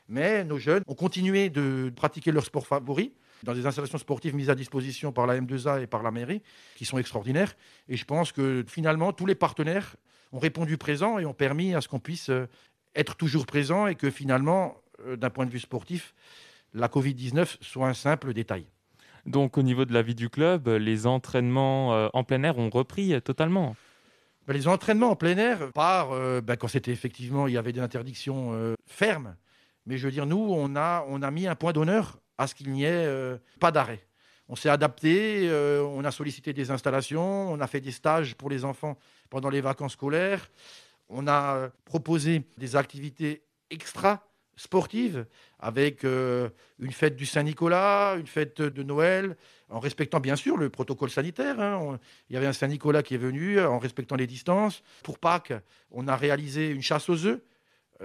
Mais 0.08 0.42
nos 0.42 0.58
jeunes 0.58 0.82
ont 0.86 0.94
continué 0.94 1.50
de 1.50 1.92
pratiquer 1.94 2.32
leur 2.32 2.44
sport 2.44 2.66
favori 2.66 3.12
dans 3.42 3.54
des 3.54 3.66
installations 3.66 3.98
sportives 3.98 4.34
mises 4.34 4.50
à 4.50 4.54
disposition 4.54 5.12
par 5.12 5.26
la 5.26 5.38
M2A 5.38 5.82
et 5.82 5.86
par 5.86 6.02
la 6.02 6.10
mairie, 6.10 6.42
qui 6.76 6.84
sont 6.84 6.98
extraordinaires. 6.98 7.54
Et 7.88 7.96
je 7.96 8.04
pense 8.04 8.32
que 8.32 8.64
finalement, 8.66 9.12
tous 9.12 9.26
les 9.26 9.34
partenaires 9.34 9.96
ont 10.32 10.38
répondu 10.38 10.76
présent 10.76 11.18
et 11.18 11.26
ont 11.26 11.34
permis 11.34 11.74
à 11.74 11.80
ce 11.80 11.88
qu'on 11.88 12.00
puisse 12.00 12.30
euh, 12.30 12.48
être 12.94 13.16
toujours 13.16 13.46
présent 13.46 13.86
et 13.86 13.94
que 13.94 14.10
finalement, 14.10 14.76
euh, 15.06 15.16
d'un 15.16 15.30
point 15.30 15.46
de 15.46 15.50
vue 15.50 15.60
sportif, 15.60 16.14
la 16.78 16.88
Covid-19 16.88 17.56
soit 17.60 17.88
un 17.88 17.94
simple 17.94 18.32
détail. 18.32 18.66
Donc 19.26 19.58
au 19.58 19.62
niveau 19.62 19.84
de 19.84 19.92
la 19.92 20.02
vie 20.02 20.14
du 20.14 20.30
club, 20.30 20.68
les 20.68 21.06
entraînements 21.06 21.94
euh, 21.94 22.08
en 22.14 22.24
plein 22.24 22.42
air 22.44 22.58
ont 22.58 22.70
repris 22.70 23.20
totalement 23.20 23.76
ben, 24.48 24.54
Les 24.54 24.66
entraînements 24.66 25.10
en 25.10 25.16
plein 25.16 25.36
air, 25.36 25.70
par 25.72 26.12
euh, 26.12 26.40
ben, 26.40 26.56
quand 26.56 26.68
c'était 26.68 26.90
effectivement, 26.90 27.46
il 27.46 27.54
y 27.54 27.58
avait 27.58 27.72
des 27.72 27.80
interdictions 27.80 28.52
euh, 28.54 28.74
fermes, 28.86 29.36
Mais 29.86 29.98
je 29.98 30.06
veux 30.06 30.12
dire, 30.12 30.26
nous, 30.26 30.38
on 30.50 30.74
a, 30.74 31.04
on 31.08 31.22
a 31.22 31.30
mis 31.30 31.46
un 31.46 31.54
point 31.54 31.72
d'honneur 31.72 32.18
à 32.38 32.46
ce 32.46 32.54
qu'il 32.54 32.72
n'y 32.72 32.84
ait 32.84 33.06
euh, 33.06 33.36
pas 33.60 33.70
d'arrêt. 33.70 34.00
On 34.48 34.56
s'est 34.56 34.70
adapté, 34.70 35.50
on 35.84 36.02
a 36.06 36.10
sollicité 36.10 36.54
des 36.54 36.70
installations, 36.70 37.52
on 37.52 37.60
a 37.60 37.66
fait 37.66 37.82
des 37.82 37.90
stages 37.90 38.34
pour 38.34 38.48
les 38.48 38.64
enfants 38.64 38.96
pendant 39.28 39.50
les 39.50 39.60
vacances 39.60 39.92
scolaires, 39.92 40.50
on 41.10 41.28
a 41.28 41.68
proposé 41.84 42.44
des 42.56 42.74
activités 42.74 43.42
extra 43.68 44.26
sportives 44.58 45.24
avec 45.60 46.04
euh, 46.04 46.50
une 46.78 46.92
fête 46.92 47.16
du 47.16 47.24
Saint-Nicolas, 47.24 48.16
une 48.18 48.26
fête 48.26 48.60
de 48.60 48.82
Noël, 48.82 49.36
en 49.70 49.78
respectant 49.78 50.20
bien 50.20 50.36
sûr 50.36 50.56
le 50.56 50.68
protocole 50.68 51.10
sanitaire. 51.10 51.60
Hein. 51.60 51.98
Il 52.28 52.34
y 52.34 52.36
avait 52.36 52.46
un 52.46 52.52
Saint-Nicolas 52.52 53.02
qui 53.02 53.14
est 53.14 53.18
venu 53.18 53.60
en 53.60 53.78
respectant 53.78 54.16
les 54.16 54.26
distances. 54.26 54.82
Pour 55.02 55.18
Pâques, 55.18 55.54
on 55.90 56.08
a 56.08 56.16
réalisé 56.16 56.68
une 56.68 56.82
chasse 56.82 57.08
aux 57.08 57.24
œufs, 57.24 57.40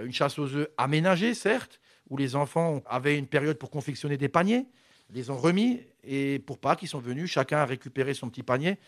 une 0.00 0.12
chasse 0.12 0.38
aux 0.38 0.54
œufs 0.54 0.68
aménagée, 0.78 1.34
certes, 1.34 1.80
où 2.08 2.16
les 2.16 2.36
enfants 2.36 2.82
avaient 2.86 3.18
une 3.18 3.26
période 3.26 3.58
pour 3.58 3.70
confectionner 3.70 4.16
des 4.16 4.28
paniers, 4.28 4.66
les 5.10 5.30
ont 5.30 5.36
remis, 5.36 5.80
et 6.02 6.38
pour 6.38 6.58
Pâques, 6.58 6.82
ils 6.82 6.88
sont 6.88 6.98
venus, 7.00 7.30
chacun 7.30 7.58
a 7.58 7.66
récupéré 7.66 8.14
son 8.14 8.28
petit 8.28 8.42
panier. 8.42 8.78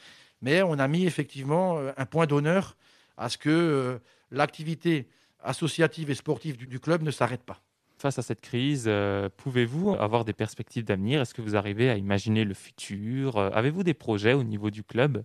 Mais 0.43 0.63
on 0.63 0.79
a 0.79 0.89
mis 0.89 1.07
effectivement 1.07 1.79
euh, 1.79 1.93
un 1.97 2.07
point 2.07 2.27
d'honneur 2.27 2.77
à 3.17 3.29
ce 3.29 3.39
que 3.39 3.51
euh, 3.51 3.99
l'activité 4.31 5.09
associative 5.47 6.11
et 6.11 6.15
sportive 6.15 6.57
du, 6.57 6.81
club 6.81 7.03
ne 7.03 7.11
s'arrête 7.11 7.43
pas. 7.43 7.63
Face 7.99 8.19
à 8.19 8.23
cette 8.23 8.41
crise, 8.43 8.85
euh, 8.87 9.29
pouvez-vous 9.37 9.95
avoir 9.95 10.25
des 10.25 10.35
perspectives 10.35 10.85
d'avenir? 10.85 11.23
Est-ce 11.23 11.33
que 11.33 11.43
vous 11.43 11.57
arrivez 11.57 11.89
à 11.89 11.97
imaginer 11.97 12.45
le 12.45 12.55
futur? 12.55 13.39
Avez-vous 13.39 13.83
des 13.83 13.95
projets 13.95 14.35
au 14.35 14.45
niveau 14.45 14.71
du 14.71 14.83
club? 14.83 15.25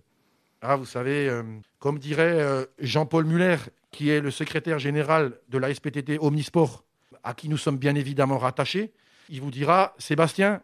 Ah, 0.62 0.76
Vous 0.76 0.86
savez, 0.86 1.28
comme 1.80 1.98
dirait 1.98 2.66
Jean-Paul 2.78 3.24
Muller, 3.24 3.56
qui 3.90 4.08
est 4.10 4.20
le 4.20 4.30
secrétaire 4.30 4.78
général 4.78 5.38
de 5.48 5.58
la 5.58 5.74
SPTT 5.74 6.18
Omnisport, 6.20 6.84
à 7.22 7.34
qui 7.34 7.48
nous 7.48 7.58
sommes 7.58 7.78
bien 7.78 7.94
évidemment 7.94 8.38
rattachés, 8.38 8.92
il 9.28 9.40
vous 9.40 9.50
dira, 9.50 9.94
Sébastien, 9.98 10.62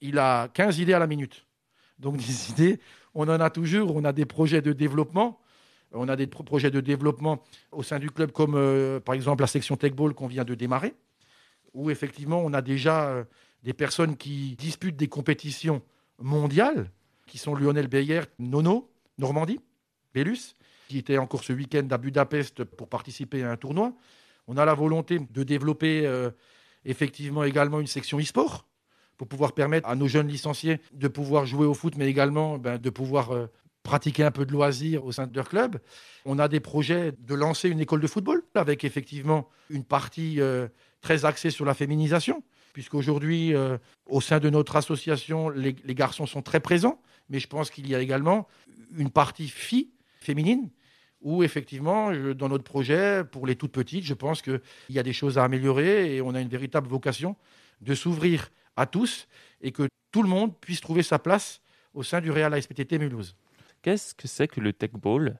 il 0.00 0.18
a 0.18 0.48
15 0.48 0.78
idées 0.78 0.94
à 0.94 0.98
la 0.98 1.06
minute. 1.06 1.46
Donc 1.98 2.16
des 2.18 2.50
idées, 2.50 2.80
on 3.14 3.28
en 3.28 3.40
a 3.40 3.50
toujours, 3.50 3.94
on 3.94 4.04
a 4.04 4.12
des 4.12 4.26
projets 4.26 4.62
de 4.62 4.72
développement. 4.72 5.40
On 5.92 6.08
a 6.08 6.16
des 6.16 6.26
projets 6.26 6.70
de 6.70 6.80
développement 6.80 7.42
au 7.72 7.82
sein 7.82 7.98
du 7.98 8.10
club, 8.10 8.30
comme 8.30 8.54
euh, 8.54 9.00
par 9.00 9.14
exemple 9.14 9.42
la 9.42 9.48
section 9.48 9.76
Tech 9.76 9.92
Ball 9.92 10.14
qu'on 10.14 10.28
vient 10.28 10.44
de 10.44 10.54
démarrer, 10.54 10.94
où 11.74 11.90
effectivement 11.90 12.40
on 12.44 12.52
a 12.52 12.62
déjà 12.62 13.08
euh, 13.08 13.24
des 13.64 13.72
personnes 13.72 14.16
qui 14.16 14.54
disputent 14.56 14.96
des 14.96 15.08
compétitions 15.08 15.82
mondiales, 16.18 16.90
qui 17.26 17.38
sont 17.38 17.54
Lionel 17.54 17.88
Beyer, 17.88 18.22
Nono, 18.38 18.90
Normandie, 19.18 19.60
Bellus, 20.14 20.54
qui 20.88 20.98
était 20.98 21.18
encore 21.18 21.42
ce 21.42 21.52
week-end 21.52 21.86
à 21.90 21.98
Budapest 21.98 22.64
pour 22.64 22.88
participer 22.88 23.42
à 23.42 23.50
un 23.50 23.56
tournoi. 23.56 23.92
On 24.46 24.56
a 24.56 24.64
la 24.64 24.74
volonté 24.74 25.18
de 25.18 25.42
développer 25.42 26.06
euh, 26.06 26.30
effectivement 26.84 27.42
également 27.42 27.80
une 27.80 27.86
section 27.86 28.18
e-sport 28.18 28.66
pour 29.16 29.26
pouvoir 29.26 29.52
permettre 29.52 29.88
à 29.88 29.96
nos 29.96 30.06
jeunes 30.06 30.28
licenciés 30.28 30.80
de 30.92 31.08
pouvoir 31.08 31.46
jouer 31.46 31.66
au 31.66 31.74
foot, 31.74 31.94
mais 31.96 32.08
également 32.08 32.58
ben, 32.58 32.78
de 32.78 32.90
pouvoir 32.90 33.32
pratiquer 33.90 34.22
un 34.22 34.30
peu 34.30 34.46
de 34.46 34.52
loisirs 34.52 35.04
au 35.04 35.10
sein 35.10 35.26
de 35.26 35.34
leur 35.34 35.48
club. 35.48 35.80
On 36.24 36.38
a 36.38 36.46
des 36.46 36.60
projets 36.60 37.12
de 37.18 37.34
lancer 37.34 37.68
une 37.68 37.80
école 37.80 38.00
de 38.00 38.06
football 38.06 38.40
avec 38.54 38.84
effectivement 38.84 39.48
une 39.68 39.82
partie 39.82 40.40
euh, 40.40 40.68
très 41.00 41.24
axée 41.24 41.50
sur 41.50 41.64
la 41.64 41.74
féminisation, 41.74 42.44
puisqu'aujourd'hui, 42.72 43.52
euh, 43.52 43.78
au 44.06 44.20
sein 44.20 44.38
de 44.38 44.48
notre 44.48 44.76
association, 44.76 45.48
les, 45.48 45.74
garçons 45.88 46.26
sont 46.26 46.40
très 46.40 46.60
présents, 46.60 47.02
mais 47.30 47.40
je 47.40 47.48
pense 47.48 47.68
qu'il 47.68 47.88
y 47.88 47.96
a 47.96 47.98
également 47.98 48.46
une 48.96 49.10
partie 49.10 49.48
fille 49.48 49.90
féminine 50.20 50.70
où 51.20 51.42
effectivement, 51.42 52.12
dans 52.34 52.48
notre 52.48 52.62
projet, 52.62 53.24
pour 53.24 53.44
les 53.44 53.56
toutes 53.56 53.72
petites, 53.72 54.04
je 54.04 54.14
pense 54.14 54.40
qu'il 54.40 54.60
y 54.90 55.00
a 55.00 55.02
des 55.02 55.12
choses 55.12 55.36
à 55.36 55.42
améliorer 55.42 56.14
et 56.14 56.22
on 56.22 56.32
a 56.36 56.40
une 56.40 56.48
véritable 56.48 56.86
vocation 56.86 57.34
de 57.80 57.96
s'ouvrir 57.96 58.50
à 58.76 58.86
tous 58.86 59.26
et 59.62 59.72
que 59.72 59.88
tout 60.12 60.22
le 60.22 60.28
monde 60.28 60.56
puisse 60.60 60.80
trouver 60.80 61.02
sa 61.02 61.18
place 61.18 61.60
au 61.92 62.04
sein 62.04 62.20
du 62.20 62.30
Real 62.30 62.54
ASPTT 62.54 62.92
Mulhouse. 63.00 63.34
Qu'est-ce 63.82 64.14
que 64.14 64.28
c'est 64.28 64.46
que 64.46 64.60
le 64.60 64.72
tech 64.72 64.90
ball 64.92 65.36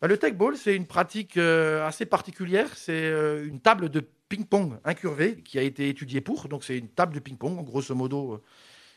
bah, 0.00 0.08
Le 0.08 0.16
tech 0.16 0.34
ball, 0.34 0.56
c'est 0.56 0.74
une 0.74 0.86
pratique 0.86 1.36
euh, 1.36 1.86
assez 1.86 2.04
particulière. 2.04 2.76
C'est 2.76 2.92
euh, 2.92 3.46
une 3.46 3.60
table 3.60 3.88
de 3.90 4.00
ping-pong 4.28 4.78
incurvée 4.84 5.40
qui 5.42 5.58
a 5.58 5.62
été 5.62 5.88
étudiée 5.88 6.20
pour. 6.20 6.48
Donc, 6.48 6.64
c'est 6.64 6.78
une 6.78 6.88
table 6.88 7.14
de 7.14 7.20
ping-pong, 7.20 7.64
grosso 7.64 7.94
modo. 7.94 8.34
Euh, 8.34 8.42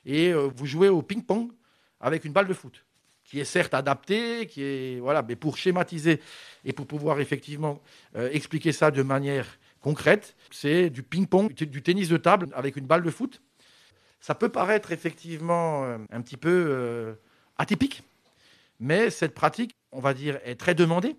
et 0.06 0.34
vous 0.34 0.66
jouez 0.66 0.88
au 0.88 1.02
ping-pong 1.02 1.52
avec 2.00 2.24
une 2.24 2.32
balle 2.32 2.48
de 2.48 2.54
foot 2.54 2.86
qui 3.26 3.40
est 3.40 3.46
certes 3.46 3.76
adaptée, 3.76 4.48
qui 4.48 4.64
est 4.64 5.00
voilà, 5.00 5.22
mais 5.22 5.36
pour 5.36 5.58
schématiser 5.58 6.20
et 6.66 6.72
pour 6.72 6.88
pouvoir 6.88 7.20
effectivement 7.20 7.82
expliquer 8.16 8.72
ça 8.72 8.92
de 8.92 9.04
manière 9.04 9.46
concrète, 9.82 10.36
c'est 10.52 10.90
du 10.90 11.04
ping-pong, 11.04 11.54
du 11.54 11.82
tennis 11.84 12.08
de 12.08 12.18
table 12.18 12.48
avec 12.54 12.78
une 12.78 12.88
balle 12.88 13.04
de 13.04 13.12
foot 13.12 13.42
ça 14.22 14.36
peut 14.36 14.50
paraître 14.50 14.92
effectivement 14.92 15.84
un 15.84 16.22
petit 16.22 16.38
peu 16.38 17.16
atypique, 17.58 18.04
mais 18.80 19.10
cette 19.10 19.34
pratique, 19.34 19.76
on 19.92 20.00
va 20.00 20.14
dire, 20.14 20.40
est 20.44 20.56
très 20.56 20.76
demandée. 20.76 21.16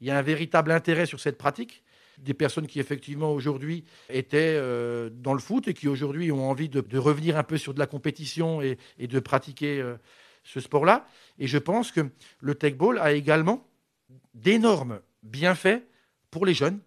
Il 0.00 0.06
y 0.06 0.10
a 0.10 0.18
un 0.18 0.22
véritable 0.22 0.70
intérêt 0.72 1.06
sur 1.06 1.20
cette 1.20 1.38
pratique. 1.38 1.82
Des 2.18 2.34
personnes 2.34 2.66
qui 2.66 2.80
effectivement 2.80 3.32
aujourd'hui 3.32 3.84
étaient 4.10 4.56
euh, 4.56 5.08
dans 5.10 5.32
le 5.32 5.38
foot 5.38 5.68
et 5.68 5.74
qui 5.74 5.88
aujourd'hui 5.88 6.30
ont 6.32 6.50
envie 6.50 6.68
de, 6.68 6.98
revenir 6.98 7.36
un 7.36 7.42
peu 7.42 7.56
sur 7.56 7.72
de 7.72 7.78
la 7.78 7.86
compétition 7.86 8.60
et, 8.60 8.78
de 8.98 9.20
pratiquer 9.20 9.82
ce 10.44 10.60
sport-là. 10.60 11.06
Et 11.38 11.46
je 11.46 11.58
pense 11.58 11.92
que 11.92 12.10
le 12.40 12.54
tech 12.54 12.74
ball 12.74 12.98
a 12.98 13.12
également 13.12 13.66
d'énormes 14.34 15.00
bienfaits 15.22 15.82
pour 16.30 16.44
les 16.44 16.54
jeunes, 16.54 16.80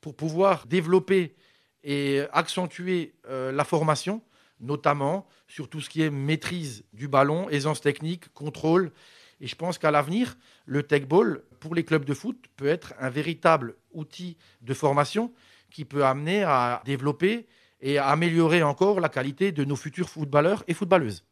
pour 0.00 0.16
pouvoir 0.16 0.66
développer 0.66 1.36
et 1.84 2.22
accentuer 2.32 3.14
la 3.28 3.64
formation 3.64 4.20
notamment 4.60 5.26
sur 5.48 5.68
tout 5.68 5.80
ce 5.80 5.90
qui 5.90 6.02
est 6.02 6.10
maîtrise 6.10 6.84
du 6.92 7.08
ballon, 7.08 7.48
aisance 7.50 7.80
technique, 7.80 8.32
contrôle. 8.32 8.92
Et 9.40 9.46
je 9.46 9.54
pense 9.54 9.78
qu'à 9.78 9.90
l'avenir, 9.90 10.36
le 10.64 10.82
tech 10.82 11.06
ball, 11.06 11.42
pour 11.60 11.74
les 11.74 11.84
clubs 11.84 12.04
de 12.04 12.14
foot, 12.14 12.36
peut 12.56 12.66
être 12.66 12.94
un 12.98 13.10
véritable 13.10 13.74
outil 13.92 14.36
de 14.62 14.74
formation 14.74 15.32
qui 15.70 15.84
peut 15.84 16.04
amener 16.04 16.42
à 16.42 16.82
développer 16.84 17.46
et 17.80 17.98
à 17.98 18.08
améliorer 18.08 18.62
encore 18.62 19.00
la 19.00 19.08
qualité 19.08 19.52
de 19.52 19.64
nos 19.64 19.76
futurs 19.76 20.08
footballeurs 20.08 20.64
et 20.68 20.74
footballeuses. 20.74 21.24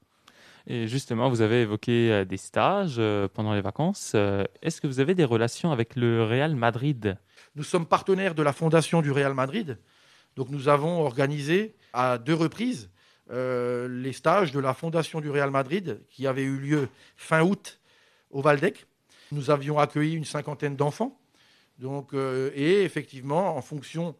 Et 0.67 0.89
justement, 0.89 1.29
vous 1.29 1.43
avez 1.43 1.63
évoqué 1.63 2.11
euh, 2.11 2.25
des 2.25 2.39
stages 2.39 2.97
euh, 2.99 3.29
pendant 3.33 3.53
les 3.53 3.61
vacances. 3.61 4.13
Euh, 4.15 4.45
est-ce 4.63 4.81
que 4.81 4.87
vous 4.87 4.99
avez 4.99 5.15
des 5.15 5.25
relations 5.25 5.73
avec 5.73 5.95
le 5.95 6.25
Real 6.25 6.57
Madrid? 6.57 7.19
Nous 7.55 7.65
sommes 7.65 7.85
partenaires 7.85 8.35
de 8.35 8.43
la 8.43 8.55
fondation 8.55 9.03
du 9.03 9.11
Real 9.11 9.35
Madrid. 9.35 9.79
Donc 10.37 10.49
nous 10.51 10.69
avons 10.69 11.01
organisé 11.01 11.75
à 11.93 12.19
deux 12.19 12.35
reprises 12.35 12.91
euh, 13.31 13.89
les 13.89 14.13
stages 14.13 14.53
de 14.53 14.61
la 14.61 14.75
Fondation 14.75 15.21
du 15.21 15.31
Real 15.31 15.51
Madrid 15.51 16.01
qui 16.11 16.27
avaient 16.27 16.43
eu 16.43 16.59
lieu 16.59 16.89
fin 17.17 17.43
août 17.43 17.81
au 18.35 18.43
Valdec. 18.43 18.87
Nous 19.33 19.51
avions 19.51 19.79
accueilli 19.79 20.15
une 20.15 20.25
cinquantaine 20.25 20.77
d'enfants. 20.77 21.19
Donc, 21.79 22.13
euh, 22.13 22.51
et 22.55 22.83
effectivement, 22.83 23.57
en 23.57 23.63
fonction 23.63 24.15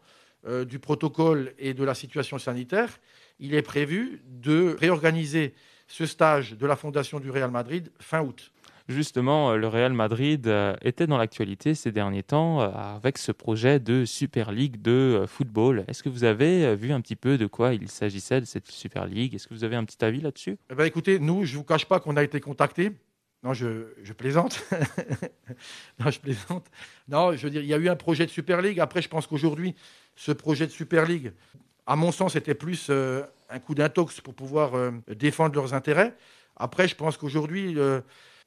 euh, 0.47 0.65
du 0.65 0.79
protocole 0.79 1.53
et 1.59 1.73
de 1.73 1.83
la 1.83 1.93
situation 1.93 2.39
sanitaire, 2.39 2.99
il 3.39 3.53
est 3.53 3.61
prévu 3.61 4.23
de 4.25 4.75
réorganiser 4.79 5.53
ce 5.87 6.05
stage 6.05 6.53
de 6.53 6.65
la 6.65 6.75
Fondation 6.75 7.19
du 7.19 7.29
Real 7.29 7.51
Madrid 7.51 7.91
fin 7.99 8.21
août. 8.21 8.51
Justement, 8.87 9.51
euh, 9.51 9.57
le 9.57 9.67
Real 9.67 9.93
Madrid 9.93 10.51
était 10.81 11.07
dans 11.07 11.17
l'actualité 11.17 11.75
ces 11.75 11.91
derniers 11.91 12.23
temps 12.23 12.59
avec 12.59 13.17
ce 13.17 13.31
projet 13.31 13.79
de 13.79 14.05
Super 14.05 14.51
League 14.51 14.81
de 14.81 15.25
football. 15.27 15.85
Est-ce 15.87 16.03
que 16.03 16.09
vous 16.09 16.23
avez 16.23 16.75
vu 16.75 16.91
un 16.91 17.01
petit 17.01 17.15
peu 17.15 17.37
de 17.37 17.47
quoi 17.47 17.73
il 17.73 17.89
s'agissait 17.89 18.41
de 18.41 18.45
cette 18.45 18.69
Super 18.69 19.05
League? 19.05 19.33
Est-ce 19.33 19.47
que 19.47 19.53
vous 19.53 19.63
avez 19.63 19.75
un 19.75 19.85
petit 19.85 20.03
avis 20.03 20.21
là-dessus? 20.21 20.57
Eh 20.69 20.75
ben, 20.75 20.85
Écoutez, 20.85 21.19
nous, 21.19 21.45
je 21.45 21.53
ne 21.53 21.57
vous 21.57 21.63
cache 21.63 21.85
pas 21.85 21.99
qu'on 21.99 22.15
a 22.15 22.23
été 22.23 22.39
contactés. 22.39 22.91
Non, 23.45 23.53
je, 23.53 24.13
plaisante. 24.13 24.65
non, 25.99 26.09
je 26.09 26.19
plaisante. 26.19 26.65
Non, 27.07 27.33
je 27.33 27.43
veux 27.43 27.51
dire, 27.51 27.61
il 27.61 27.67
y 27.67 27.75
a 27.75 27.77
eu 27.77 27.89
un 27.89 27.95
projet 27.95 28.25
de 28.25 28.31
Super 28.31 28.59
League. 28.59 28.79
Après, 28.79 29.03
je 29.03 29.07
pense 29.07 29.27
qu'aujourd'hui, 29.27 29.75
ce 30.15 30.31
projet 30.31 30.65
de 30.65 30.71
Super 30.71 31.05
League, 31.05 31.31
à 31.85 31.95
mon 31.95 32.11
sens, 32.11 32.35
était 32.35 32.55
plus 32.55 32.89
un 32.89 33.59
coup 33.59 33.75
d'intox 33.75 34.19
pour 34.19 34.33
pouvoir 34.33 34.91
défendre 35.07 35.53
leurs 35.53 35.75
intérêts. 35.75 36.15
Après, 36.55 36.87
je 36.87 36.95
pense 36.95 37.17
qu'aujourd'hui, 37.17 37.77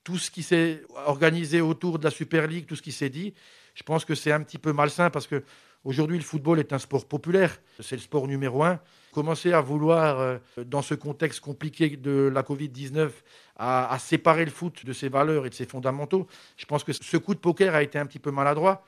tout 0.03 0.19
ce 0.19 0.33
qui 0.33 0.43
s'est 0.43 0.83
organisé 1.07 1.61
autour 1.61 2.01
de 2.01 2.05
la 2.05 2.11
Super 2.11 2.49
League, 2.49 2.67
tout 2.67 2.75
ce 2.75 2.83
qui 2.83 2.91
s'est 2.91 3.09
dit, 3.09 3.35
je 3.75 3.85
pense 3.85 4.05
que 4.05 4.17
c'est 4.17 4.33
un 4.33 4.43
petit 4.43 4.59
peu 4.59 4.73
malsain 4.73 5.11
parce 5.11 5.29
que 5.29 5.45
aujourd'hui 5.85 6.19
le 6.19 6.25
football 6.25 6.59
est 6.59 6.73
un 6.73 6.79
sport 6.81 7.07
populaire, 7.07 7.61
c'est 7.79 7.95
le 7.95 8.03
sport 8.03 8.27
numéro 8.27 8.65
un. 8.65 8.81
Commencer 9.19 9.53
à 9.53 9.61
vouloir, 9.61 10.21
euh, 10.21 10.39
dans 10.65 10.81
ce 10.81 10.95
contexte 10.95 11.41
compliqué 11.41 11.97
de 11.97 12.31
la 12.33 12.43
Covid-19, 12.43 13.11
à, 13.57 13.99
séparer 13.99 14.45
le 14.45 14.53
foot 14.53 14.87
de 14.87 14.93
ses 14.93 15.09
valeurs 15.09 15.45
et 15.45 15.51
de 15.51 15.55
ses 15.57 15.67
fondamentaux, 15.67 16.29
je 16.57 16.65
pense 16.67 16.85
que 16.85 16.93
ce 16.93 17.17
coup 17.17 17.35
de 17.35 17.41
poker 17.41 17.75
a 17.75 17.83
été 17.83 17.99
un 17.99 18.07
petit 18.07 18.21
peu 18.21 18.31
maladroit. 18.31 18.85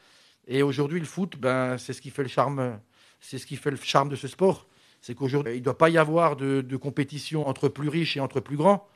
Et 0.46 0.62
aujourd'hui, 0.62 1.00
le 1.00 1.06
foot, 1.06 1.36
ben, 1.36 1.78
c'est 1.78 1.92
ce 1.92 2.00
qui 2.00 2.10
fait 2.10 2.22
le 2.22 2.28
charme, 2.28 2.78
c'est 3.18 3.38
ce 3.38 3.44
qui 3.44 3.56
fait 3.56 3.72
le 3.72 3.76
charme 3.76 4.08
de 4.08 4.14
ce 4.14 4.28
sport. 4.28 4.68
C'est 5.00 5.16
qu'aujourd'hui, 5.16 5.54
il 5.54 5.58
ne 5.58 5.64
doit 5.64 5.76
pas 5.76 5.90
y 5.90 5.98
avoir 5.98 6.36
de 6.36 6.76
compétition 6.76 7.48
entre 7.48 7.68
plus 7.68 7.88
riches 7.88 8.16
et 8.16 8.20
entre 8.20 8.38
plus 8.38 8.56
grands. 8.56 8.86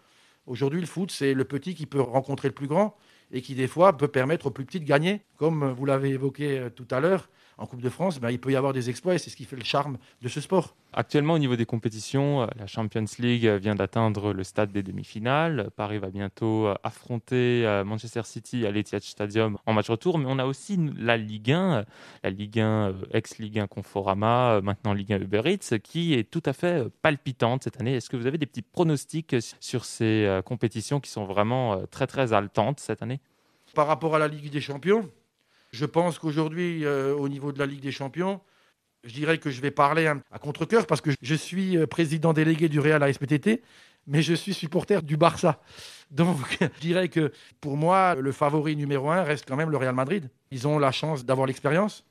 Aujourd'hui, 0.47 0.81
le 0.81 0.87
foot, 0.87 1.11
c'est 1.11 1.35
le 1.35 1.45
petit 1.45 1.75
qui 1.75 1.87
peut 1.87 2.00
rencontrer 2.00 2.47
le 2.47 2.55
plus 2.55 2.69
grand 2.69 2.97
et 3.33 3.43
qui, 3.43 3.57
des 3.57 3.67
fois, 3.67 3.97
peut 3.97 4.07
permettre 4.07 4.47
au 4.47 4.50
plus 4.53 4.64
petit 4.64 4.79
de 4.79 4.85
gagner, 4.85 5.23
comme 5.37 5.73
vous 5.73 5.85
l'avez 5.85 6.11
évoqué 6.11 6.61
euh, 6.61 6.71
tout 6.71 6.87
à 6.93 7.00
l'heure, 7.00 7.29
en 7.58 7.66
Coupe 7.66 7.82
de 7.82 7.88
France, 7.88 8.20
ben, 8.20 8.30
il 8.30 8.38
peut 8.38 8.50
y 8.50 8.56
avoir 8.56 8.73
des 8.73 8.90
exploits 8.90 9.14
et 9.14 9.18
c'est 9.18 9.30
ce 9.30 9.37
qui 9.37 9.44
fait 9.44 9.56
le 9.56 9.64
charme 9.64 9.99
de 10.23 10.28
ce 10.28 10.40
sport. 10.40 10.75
Actuellement, 10.92 11.34
au 11.34 11.38
niveau 11.38 11.56
des 11.56 11.66
compétitions, 11.66 12.42
euh, 12.42 12.46
la 12.56 12.66
Champions 12.66 13.04
League 13.18 13.46
vient 13.46 13.75
d'atteindre 13.75 14.32
le 14.32 14.44
stade 14.44 14.70
des 14.70 14.82
demi-finales. 14.82 15.70
Paris 15.76 15.99
va 15.99 16.08
bientôt 16.08 16.66
euh, 16.66 16.75
affronter 16.84 17.66
euh, 17.66 17.84
Manchester 17.84 18.23
City 18.25 18.64
à 18.64 18.70
l'Etihad 18.70 19.02
Stadium 19.02 19.58
en 19.66 19.73
match 19.73 19.90
retour. 19.90 20.18
Mais 20.18 20.26
on 20.28 20.38
a 20.38 20.44
aussi 20.44 20.78
la 20.96 21.16
Ligue 21.16 21.50
1, 21.50 21.84
la 22.23 22.30
Ligue 22.30 22.61
1 22.61 22.94
ex-Ligue 23.12 23.58
1 23.58 23.66
Conforama, 23.66 24.61
maintenant 24.62 24.92
Ligue 24.92 25.12
1 25.12 25.20
Uber 25.20 25.42
Eats, 25.46 25.78
qui 25.80 26.14
est 26.14 26.30
tout 26.30 26.42
à 26.46 26.52
fait 26.52 26.88
palpitante 27.02 27.64
cette 27.64 27.80
année. 27.80 27.96
Est-ce 27.96 28.08
que 28.08 28.16
vous 28.16 28.26
avez 28.26 28.38
des 28.38 28.46
petits 28.46 28.62
pronostics 28.62 29.34
sur 29.61 29.84
ces 29.84 30.40
compétitions 30.44 31.00
qui 31.00 31.11
sont 31.11 31.25
vraiment 31.25 31.82
très 31.90 32.06
très 32.06 32.32
haletantes 32.32 32.78
cette 32.78 33.02
année? 33.02 33.20
Par 33.75 33.88
rapport 33.88 34.14
à 34.14 34.18
la 34.20 34.28
Ligue 34.28 34.50
des 34.50 34.61
Champions, 34.61 35.11
je 35.75 35.85
pense 35.85 36.19
qu'aujourd'hui, 36.19 36.87
au 36.87 37.28
niveau 37.28 37.52
de 37.52 37.59
la 37.59 37.66
Ligue 37.66 37.81
des 37.81 37.93
Champions, 37.93 38.40
je 39.04 39.12
dirais 39.12 39.38
que 39.38 39.50
je 39.50 39.61
vais 39.61 39.71
parler 39.71 40.07
à 40.07 40.38
contre-coeur 40.38 40.87
parce 40.87 41.00
que 41.00 41.11
je 41.21 41.35
suis 41.35 41.76
euh, 41.76 41.87
président 41.87 42.33
délégué 42.33 42.69
du 42.69 42.81
Real 42.81 43.02
à 43.02 43.12
SPTT, 43.12 43.62
mais 44.07 44.23
je 44.23 44.35
suis 44.35 44.54
supporter 44.54 45.02
du 45.02 45.16
Barça. 45.16 45.61
Donc, 46.11 46.38
je 46.61 46.81
dirais 46.81 47.09
que 47.09 47.33
pour 47.61 47.76
moi, 47.76 48.14
le 48.14 48.33
favori 48.33 48.76
numéro 48.76 49.11
un 49.11 49.23
reste 49.23 49.45
quand 49.47 49.57
même 49.57 49.71
le 49.71 49.76
Real 49.76 49.95
Madrid. 49.95 50.31
Ils 50.50 50.66
ont 50.66 50.78
la 50.78 50.93
chance 50.93 51.25
d'avoir 51.25 51.47
l'expérience. 51.47 52.04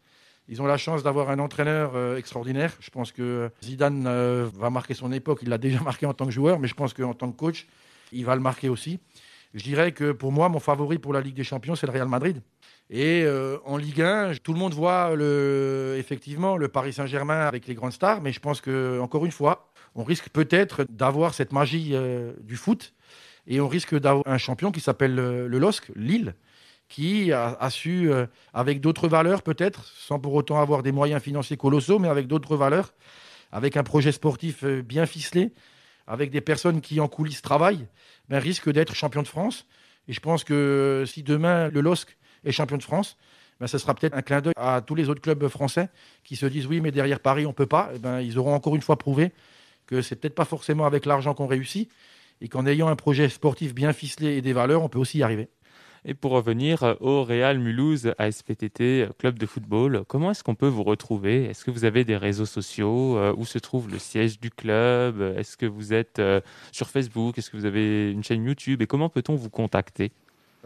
Ils 0.50 0.62
ont 0.62 0.66
la 0.66 0.78
chance 0.78 1.04
d'avoir 1.04 1.30
un 1.30 1.40
entraîneur 1.40 1.96
euh, 1.96 2.18
extraordinaire. 2.18 2.76
Je 2.80 2.90
pense 2.90 3.12
que 3.12 3.50
Zidane 3.64 4.06
euh, 4.08 4.50
va 4.54 4.70
marquer 4.70 4.94
son 4.94 5.12
époque. 5.12 5.40
Il 5.42 5.50
l'a 5.50 5.58
déjà 5.58 5.80
marqué 5.84 6.06
en 6.06 6.14
tant 6.14 6.26
que 6.26 6.32
joueur, 6.32 6.60
mais 6.60 6.68
je 6.68 6.76
pense 6.76 6.94
qu'en 6.94 7.14
tant 7.14 7.32
que 7.32 7.38
coach, 7.38 7.68
il 8.12 8.26
va 8.26 8.36
le 8.36 8.42
marquer 8.42 8.70
aussi. 8.70 9.00
Je 9.54 9.64
dirais 9.64 9.94
que 9.94 10.12
pour 10.12 10.32
moi, 10.32 10.50
mon 10.50 10.60
favori 10.60 10.98
pour 10.98 11.14
la 11.14 11.22
Ligue 11.22 11.36
des 11.36 11.44
Champions, 11.44 11.76
c'est 11.76 11.88
le 11.88 11.94
Real 11.94 12.08
Madrid. 12.08 12.42
Et 12.96 13.24
euh, 13.24 13.58
en 13.66 13.78
Ligue 13.78 14.04
1, 14.04 14.34
tout 14.44 14.54
le 14.54 14.60
monde 14.60 14.76
voit 14.76 15.16
effectivement 15.98 16.58
le 16.58 16.68
Paris 16.68 16.94
Saint-Germain 16.94 17.40
avec 17.40 17.66
les 17.66 17.74
grandes 17.74 17.92
stars, 17.92 18.22
mais 18.22 18.32
je 18.32 18.40
pense 18.40 18.62
que 18.62 19.00
encore 19.00 19.26
une 19.26 19.32
fois, 19.32 19.68
on 19.96 20.04
risque 20.04 20.30
peut-être 20.30 20.86
d'avoir 20.90 21.34
cette 21.34 21.54
magie 21.54 21.94
euh, 21.94 22.34
du 22.42 22.56
foot 22.56 22.94
et 23.48 23.60
on 23.60 23.68
risque 23.68 24.00
d'avoir 24.00 24.28
un 24.28 24.38
champion 24.38 24.72
qui 24.72 24.80
s'appelle 24.80 25.18
euh, 25.18 25.48
le 25.48 25.58
LOSC, 25.58 25.92
Lille, 25.96 26.36
qui 26.88 27.32
a, 27.32 27.58
a 27.60 27.72
su, 27.72 28.12
avec 28.54 28.80
d'autres 28.80 29.08
valeurs 29.08 29.42
peut-être, 29.42 29.86
sans 29.86 30.20
pour 30.20 30.36
autant 30.36 30.62
avoir 30.62 30.84
des 30.84 30.92
moyens 30.92 31.24
financiers 31.24 31.58
colossaux, 31.58 31.98
mais 31.98 32.10
avec 32.10 32.28
d'autres 32.28 32.56
valeurs, 32.56 32.94
avec 33.52 33.76
un 33.76 33.84
projet 33.84 34.12
sportif 34.12 34.64
bien 34.64 35.08
ficelé, 35.08 35.52
avec 36.06 36.30
des 36.30 36.42
personnes 36.42 36.82
qui 36.82 37.00
en 37.00 37.08
coulisses 37.08 37.42
travaillent, 37.42 37.88
ben, 38.30 38.38
risque 38.38 38.72
d'être 38.72 38.94
champion 38.94 39.24
de 39.24 39.28
France. 39.28 39.66
Et 40.08 40.14
je 40.14 40.20
pense 40.20 40.44
que 40.44 41.06
si 41.08 41.24
demain 41.24 41.70
le 41.70 41.82
LOSC 41.82 42.16
et 42.46 42.52
champion 42.52 42.78
de 42.78 42.84
France, 42.84 43.18
ben, 43.60 43.68
ce 43.68 43.78
sera 43.78 43.94
peut-être 43.94 44.16
un 44.16 44.22
clin 44.22 44.42
d'œil 44.42 44.54
à 44.58 44.82
tous 44.82 44.96
les 44.96 45.10
autres 45.10 45.22
clubs 45.22 45.48
français 45.48 45.90
qui 46.24 46.36
se 46.36 46.46
disent 46.46 46.66
oui, 46.68 46.82
mais 46.82 46.92
derrière 46.92 47.20
Paris, 47.20 47.46
on 47.46 47.50
ne 47.50 47.54
peut 47.54 47.66
pas. 47.66 47.92
Eh 47.96 48.00
ben, 48.00 48.22
ils 48.22 48.38
auront 48.38 48.54
encore 48.54 48.76
une 48.76 48.82
fois 48.82 48.98
prouvé 48.98 49.32
que 49.86 50.02
c'est 50.02 50.16
peut-être 50.16 50.36
pas 50.36 50.46
forcément 50.46 50.86
avec 50.86 51.06
l'argent 51.06 51.34
qu'on 51.34 51.48
réussit 51.48 51.90
et 52.42 52.48
qu'en 52.48 52.66
ayant 52.66 52.88
un 52.88 52.96
projet 52.96 53.30
sportif 53.30 53.74
bien 53.74 53.94
ficelé 53.94 54.38
et 54.38 54.42
des 54.42 54.54
valeurs, 54.54 54.84
on 54.84 54.90
peut 54.90 55.00
aussi 55.00 55.20
y 55.20 55.24
arriver. 55.24 55.50
Et 56.06 56.14
pour 56.14 56.32
revenir 56.32 56.98
au 57.00 57.24
Real 57.24 57.60
Mulhouse 57.60 58.14
ASPTT, 58.18 59.08
club 59.18 59.40
de 59.40 59.46
football, 59.46 60.04
comment 60.10 60.32
est-ce 60.32 60.44
qu'on 60.44 60.56
peut 60.56 60.68
vous 60.68 60.84
retrouver? 60.84 61.46
Est-ce 61.46 61.64
que 61.64 61.72
vous 61.72 61.86
avez 61.86 62.04
des 62.04 62.18
réseaux 62.18 62.46
sociaux 62.46 63.18
euh, 63.18 63.34
Où 63.38 63.46
se 63.46 63.58
trouve 63.58 63.90
le 63.90 64.00
siège 64.00 64.38
du 64.42 64.52
club? 64.52 65.22
Est-ce 65.38 65.56
que 65.56 65.66
vous 65.66 65.94
êtes 65.94 66.20
euh, 66.20 66.42
sur 66.74 66.90
Facebook? 66.90 67.38
Est-ce 67.38 67.50
que 67.50 67.56
vous 67.56 67.66
avez 67.66 68.12
une 68.12 68.24
chaîne 68.24 68.44
YouTube? 68.44 68.82
Et 68.82 68.88
comment 68.88 69.08
peut-on 69.08 69.36
vous 69.36 69.50
contacter? 69.50 70.12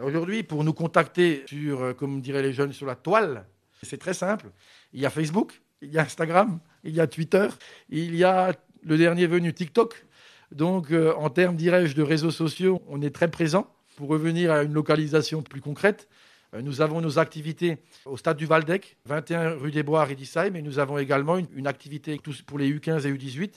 Aujourd'hui, 0.00 0.44
pour 0.44 0.62
nous 0.62 0.72
contacter 0.72 1.42
sur, 1.46 1.82
euh, 1.82 1.92
comme 1.92 2.20
diraient 2.20 2.42
les 2.42 2.52
jeunes, 2.52 2.72
sur 2.72 2.86
la 2.86 2.94
toile, 2.94 3.46
c'est 3.82 3.98
très 3.98 4.14
simple. 4.14 4.46
Il 4.92 5.00
y 5.00 5.06
a 5.06 5.10
Facebook, 5.10 5.60
il 5.82 5.90
y 5.90 5.98
a 5.98 6.02
Instagram, 6.02 6.60
il 6.84 6.94
y 6.94 7.00
a 7.00 7.08
Twitter, 7.08 7.48
il 7.88 8.14
y 8.14 8.22
a 8.22 8.52
le 8.84 8.96
dernier 8.96 9.26
venu 9.26 9.52
TikTok. 9.52 10.06
Donc, 10.52 10.92
euh, 10.92 11.12
en 11.16 11.30
termes, 11.30 11.56
dirais-je, 11.56 11.96
de 11.96 12.02
réseaux 12.02 12.30
sociaux, 12.30 12.80
on 12.86 13.02
est 13.02 13.10
très 13.10 13.28
présent. 13.28 13.74
Pour 13.96 14.08
revenir 14.08 14.52
à 14.52 14.62
une 14.62 14.72
localisation 14.72 15.42
plus 15.42 15.60
concrète, 15.60 16.08
euh, 16.54 16.62
nous 16.62 16.80
avons 16.80 17.00
nos 17.00 17.18
activités 17.18 17.78
au 18.04 18.16
stade 18.16 18.36
du 18.36 18.46
Valdec, 18.46 18.98
21 19.06 19.56
rue 19.56 19.72
des 19.72 19.82
Bois 19.82 20.02
à 20.02 20.04
Riedisheim, 20.04 20.54
et 20.54 20.62
nous 20.62 20.78
avons 20.78 20.98
également 20.98 21.38
une, 21.38 21.48
une, 21.56 21.66
activité 21.66 22.20
pour 22.46 22.58
les 22.58 22.72
U15 22.72 23.04
et 23.04 23.12
U18 23.12 23.54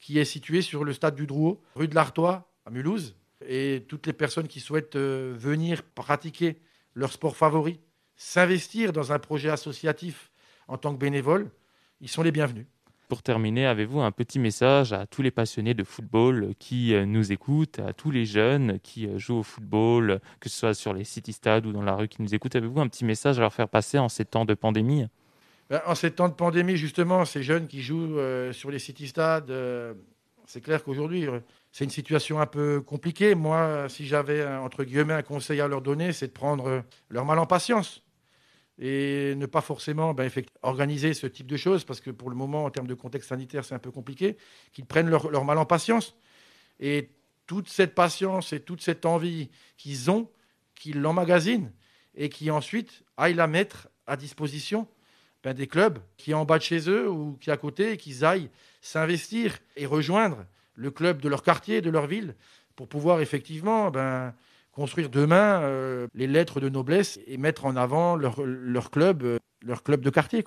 qui 0.00 0.18
est 0.18 0.24
située 0.24 0.62
sur 0.62 0.84
le 0.84 0.94
stade 0.94 1.14
du 1.14 1.26
Drouot, 1.26 1.60
rue 1.76 1.86
de 1.86 1.94
l'Artois 1.94 2.50
à 2.64 2.70
Mulhouse. 2.70 3.14
Et 3.46 3.84
toutes 3.88 4.06
les 4.06 4.12
personnes 4.12 4.48
qui 4.48 4.60
souhaitent 4.60 4.96
euh, 4.96 5.34
venir 5.36 5.82
pratiquer 5.82 6.58
leur 6.94 7.12
sport 7.12 7.36
favori, 7.36 7.80
s'investir 8.16 8.92
dans 8.92 9.12
un 9.12 9.18
projet 9.18 9.50
associatif 9.50 10.30
en 10.68 10.78
tant 10.78 10.94
que 10.94 10.98
bénévole, 10.98 11.50
ils 12.00 12.08
sont 12.08 12.22
les 12.22 12.32
bienvenus. 12.32 12.66
Pour 13.08 13.22
terminer, 13.22 13.66
avez-vous 13.66 14.00
un 14.00 14.10
petit 14.10 14.38
message 14.38 14.92
à 14.92 15.06
tous 15.06 15.20
les 15.20 15.30
passionnés 15.30 15.74
de 15.74 15.84
football 15.84 16.54
qui 16.58 16.94
euh, 16.94 17.04
nous 17.04 17.32
écoutent, 17.32 17.78
à 17.78 17.92
tous 17.92 18.10
les 18.10 18.24
jeunes 18.24 18.78
qui 18.80 19.06
euh, 19.06 19.18
jouent 19.18 19.38
au 19.38 19.42
football, 19.42 20.20
que 20.40 20.48
ce 20.48 20.56
soit 20.56 20.74
sur 20.74 20.94
les 20.94 21.04
city 21.04 21.32
stades 21.32 21.66
ou 21.66 21.72
dans 21.72 21.82
la 21.82 21.94
rue 21.94 22.08
qui 22.08 22.22
nous 22.22 22.34
écoutent? 22.34 22.56
Avez-vous 22.56 22.80
un 22.80 22.88
petit 22.88 23.04
message 23.04 23.38
à 23.38 23.42
leur 23.42 23.52
faire 23.52 23.68
passer 23.68 23.98
en 23.98 24.08
ces 24.08 24.24
temps 24.24 24.44
de 24.44 24.54
pandémie? 24.54 25.06
Ben, 25.68 25.80
En 25.86 25.94
ces 25.94 26.10
temps 26.10 26.28
de 26.28 26.34
pandémie, 26.34 26.76
justement, 26.76 27.24
ces 27.24 27.42
jeunes 27.42 27.66
qui 27.66 27.82
jouent 27.82 28.18
sur 28.52 28.70
les 28.70 28.78
city 28.78 29.08
stades, 29.08 29.52
c'est 30.46 30.60
clair 30.60 30.82
qu'aujourd'hui, 30.82 31.26
c'est 31.72 31.84
une 31.84 31.90
situation 31.90 32.38
un 32.38 32.46
peu 32.46 32.82
compliquée. 32.82 33.34
Moi, 33.34 33.88
si 33.88 34.06
j'avais, 34.06 34.46
entre 34.46 34.84
guillemets, 34.84 35.14
un 35.14 35.22
conseil 35.22 35.60
à 35.60 35.68
leur 35.68 35.80
donner, 35.80 36.12
c'est 36.12 36.28
de 36.28 36.32
prendre 36.32 36.66
euh, 36.66 36.80
leur 37.08 37.24
mal 37.24 37.38
en 37.38 37.46
patience 37.46 38.02
et 38.78 39.34
ne 39.36 39.46
pas 39.46 39.60
forcément 39.60 40.12
ben, 40.12 40.30
organiser 40.62 41.14
ce 41.14 41.26
type 41.26 41.46
de 41.46 41.56
choses, 41.56 41.84
parce 41.84 42.00
que 42.00 42.10
pour 42.10 42.30
le 42.30 42.36
moment, 42.36 42.64
en 42.64 42.70
termes 42.70 42.86
de 42.86 42.94
contexte 42.94 43.30
sanitaire, 43.30 43.64
c'est 43.64 43.74
un 43.74 43.78
peu 43.78 43.90
compliqué, 43.90 44.36
qu'ils 44.72 44.86
prennent 44.86 45.08
leur, 45.08 45.44
mal 45.44 45.58
en 45.58 45.66
patience. 45.66 46.14
Et 46.80 47.10
toute 47.46 47.68
cette 47.68 47.94
patience 47.94 48.52
et 48.52 48.60
toute 48.60 48.82
cette 48.82 49.06
envie 49.06 49.50
qu'ils 49.76 50.10
ont, 50.10 50.28
qu'ils 50.74 51.00
l'emmagasinent 51.00 51.72
et 52.14 52.28
qui 52.28 52.50
ensuite 52.50 53.02
aillent 53.16 53.34
la 53.34 53.46
mettre 53.46 53.88
à 54.06 54.16
disposition 54.16 54.88
ben, 55.42 55.54
des 55.54 55.66
clubs 55.66 55.98
qui 56.16 56.32
sont 56.32 56.38
en 56.38 56.44
bas 56.44 56.58
de 56.58 56.64
chez 56.64 56.88
eux 56.90 57.08
ou 57.08 57.36
qui 57.40 57.50
à 57.50 57.56
côté 57.56 57.92
et 57.92 57.96
qu'ils 57.96 58.24
aillent 58.24 58.50
s'investir 58.80 59.58
et 59.76 59.86
rejoindre 59.86 60.44
le 60.74 60.90
club 60.90 61.20
de 61.20 61.28
leur 61.28 61.42
quartier, 61.42 61.80
de 61.80 61.90
leur 61.90 62.06
ville, 62.06 62.34
pour 62.76 62.88
pouvoir 62.88 63.20
effectivement 63.20 63.90
ben, 63.90 64.34
construire 64.72 65.10
demain 65.10 65.62
euh, 65.62 66.06
les 66.14 66.26
lettres 66.26 66.60
de 66.60 66.68
noblesse 66.68 67.20
et 67.26 67.36
mettre 67.36 67.66
en 67.66 67.76
avant 67.76 68.16
leur, 68.16 68.42
leur 68.44 68.90
club, 68.90 69.22
euh, 69.22 69.38
leur 69.62 69.82
club 69.82 70.00
de 70.00 70.10
quartier. 70.10 70.44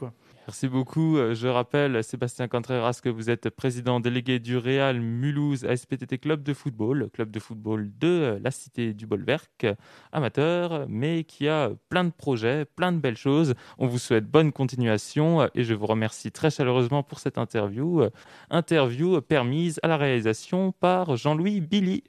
Merci 0.48 0.68
beaucoup. 0.68 1.18
Euh, 1.18 1.34
je 1.34 1.48
rappelle, 1.48 2.04
Sébastien 2.04 2.48
Contreras, 2.48 3.00
que 3.04 3.10
vous 3.10 3.32
êtes 3.32 3.50
président 3.50 4.00
délégué 4.00 4.38
du 4.38 4.58
Real 4.58 5.02
Mulhouse 5.02 5.66
ASPTT 5.66 6.20
Club 6.20 6.44
de 6.44 6.54
football, 6.54 7.10
club 7.12 7.32
de 7.32 7.40
football 7.40 7.90
de 7.98 8.40
la 8.44 8.52
cité 8.52 8.94
du 8.94 9.08
Bolwerk, 9.08 9.66
amateur, 10.12 10.86
mais 10.88 11.24
qui 11.24 11.48
a 11.48 11.72
plein 11.90 12.04
de 12.04 12.12
projets, 12.12 12.66
plein 12.66 12.92
de 12.92 13.00
belles 13.00 13.18
choses. 13.18 13.56
On 13.80 13.88
vous 13.88 13.98
souhaite 13.98 14.26
bonne 14.26 14.52
continuation 14.52 15.50
et 15.56 15.64
je 15.64 15.74
vous 15.74 15.88
remercie 15.88 16.32
très 16.32 16.52
chaleureusement 16.52 17.02
pour 17.02 17.18
cette 17.18 17.40
interview. 17.40 18.04
Interview 18.52 19.22
permise 19.22 19.80
à 19.82 19.88
la 19.88 19.98
réalisation 19.98 20.72
par 20.74 21.16
Jean-Louis 21.16 21.60
Billy. 21.60 22.04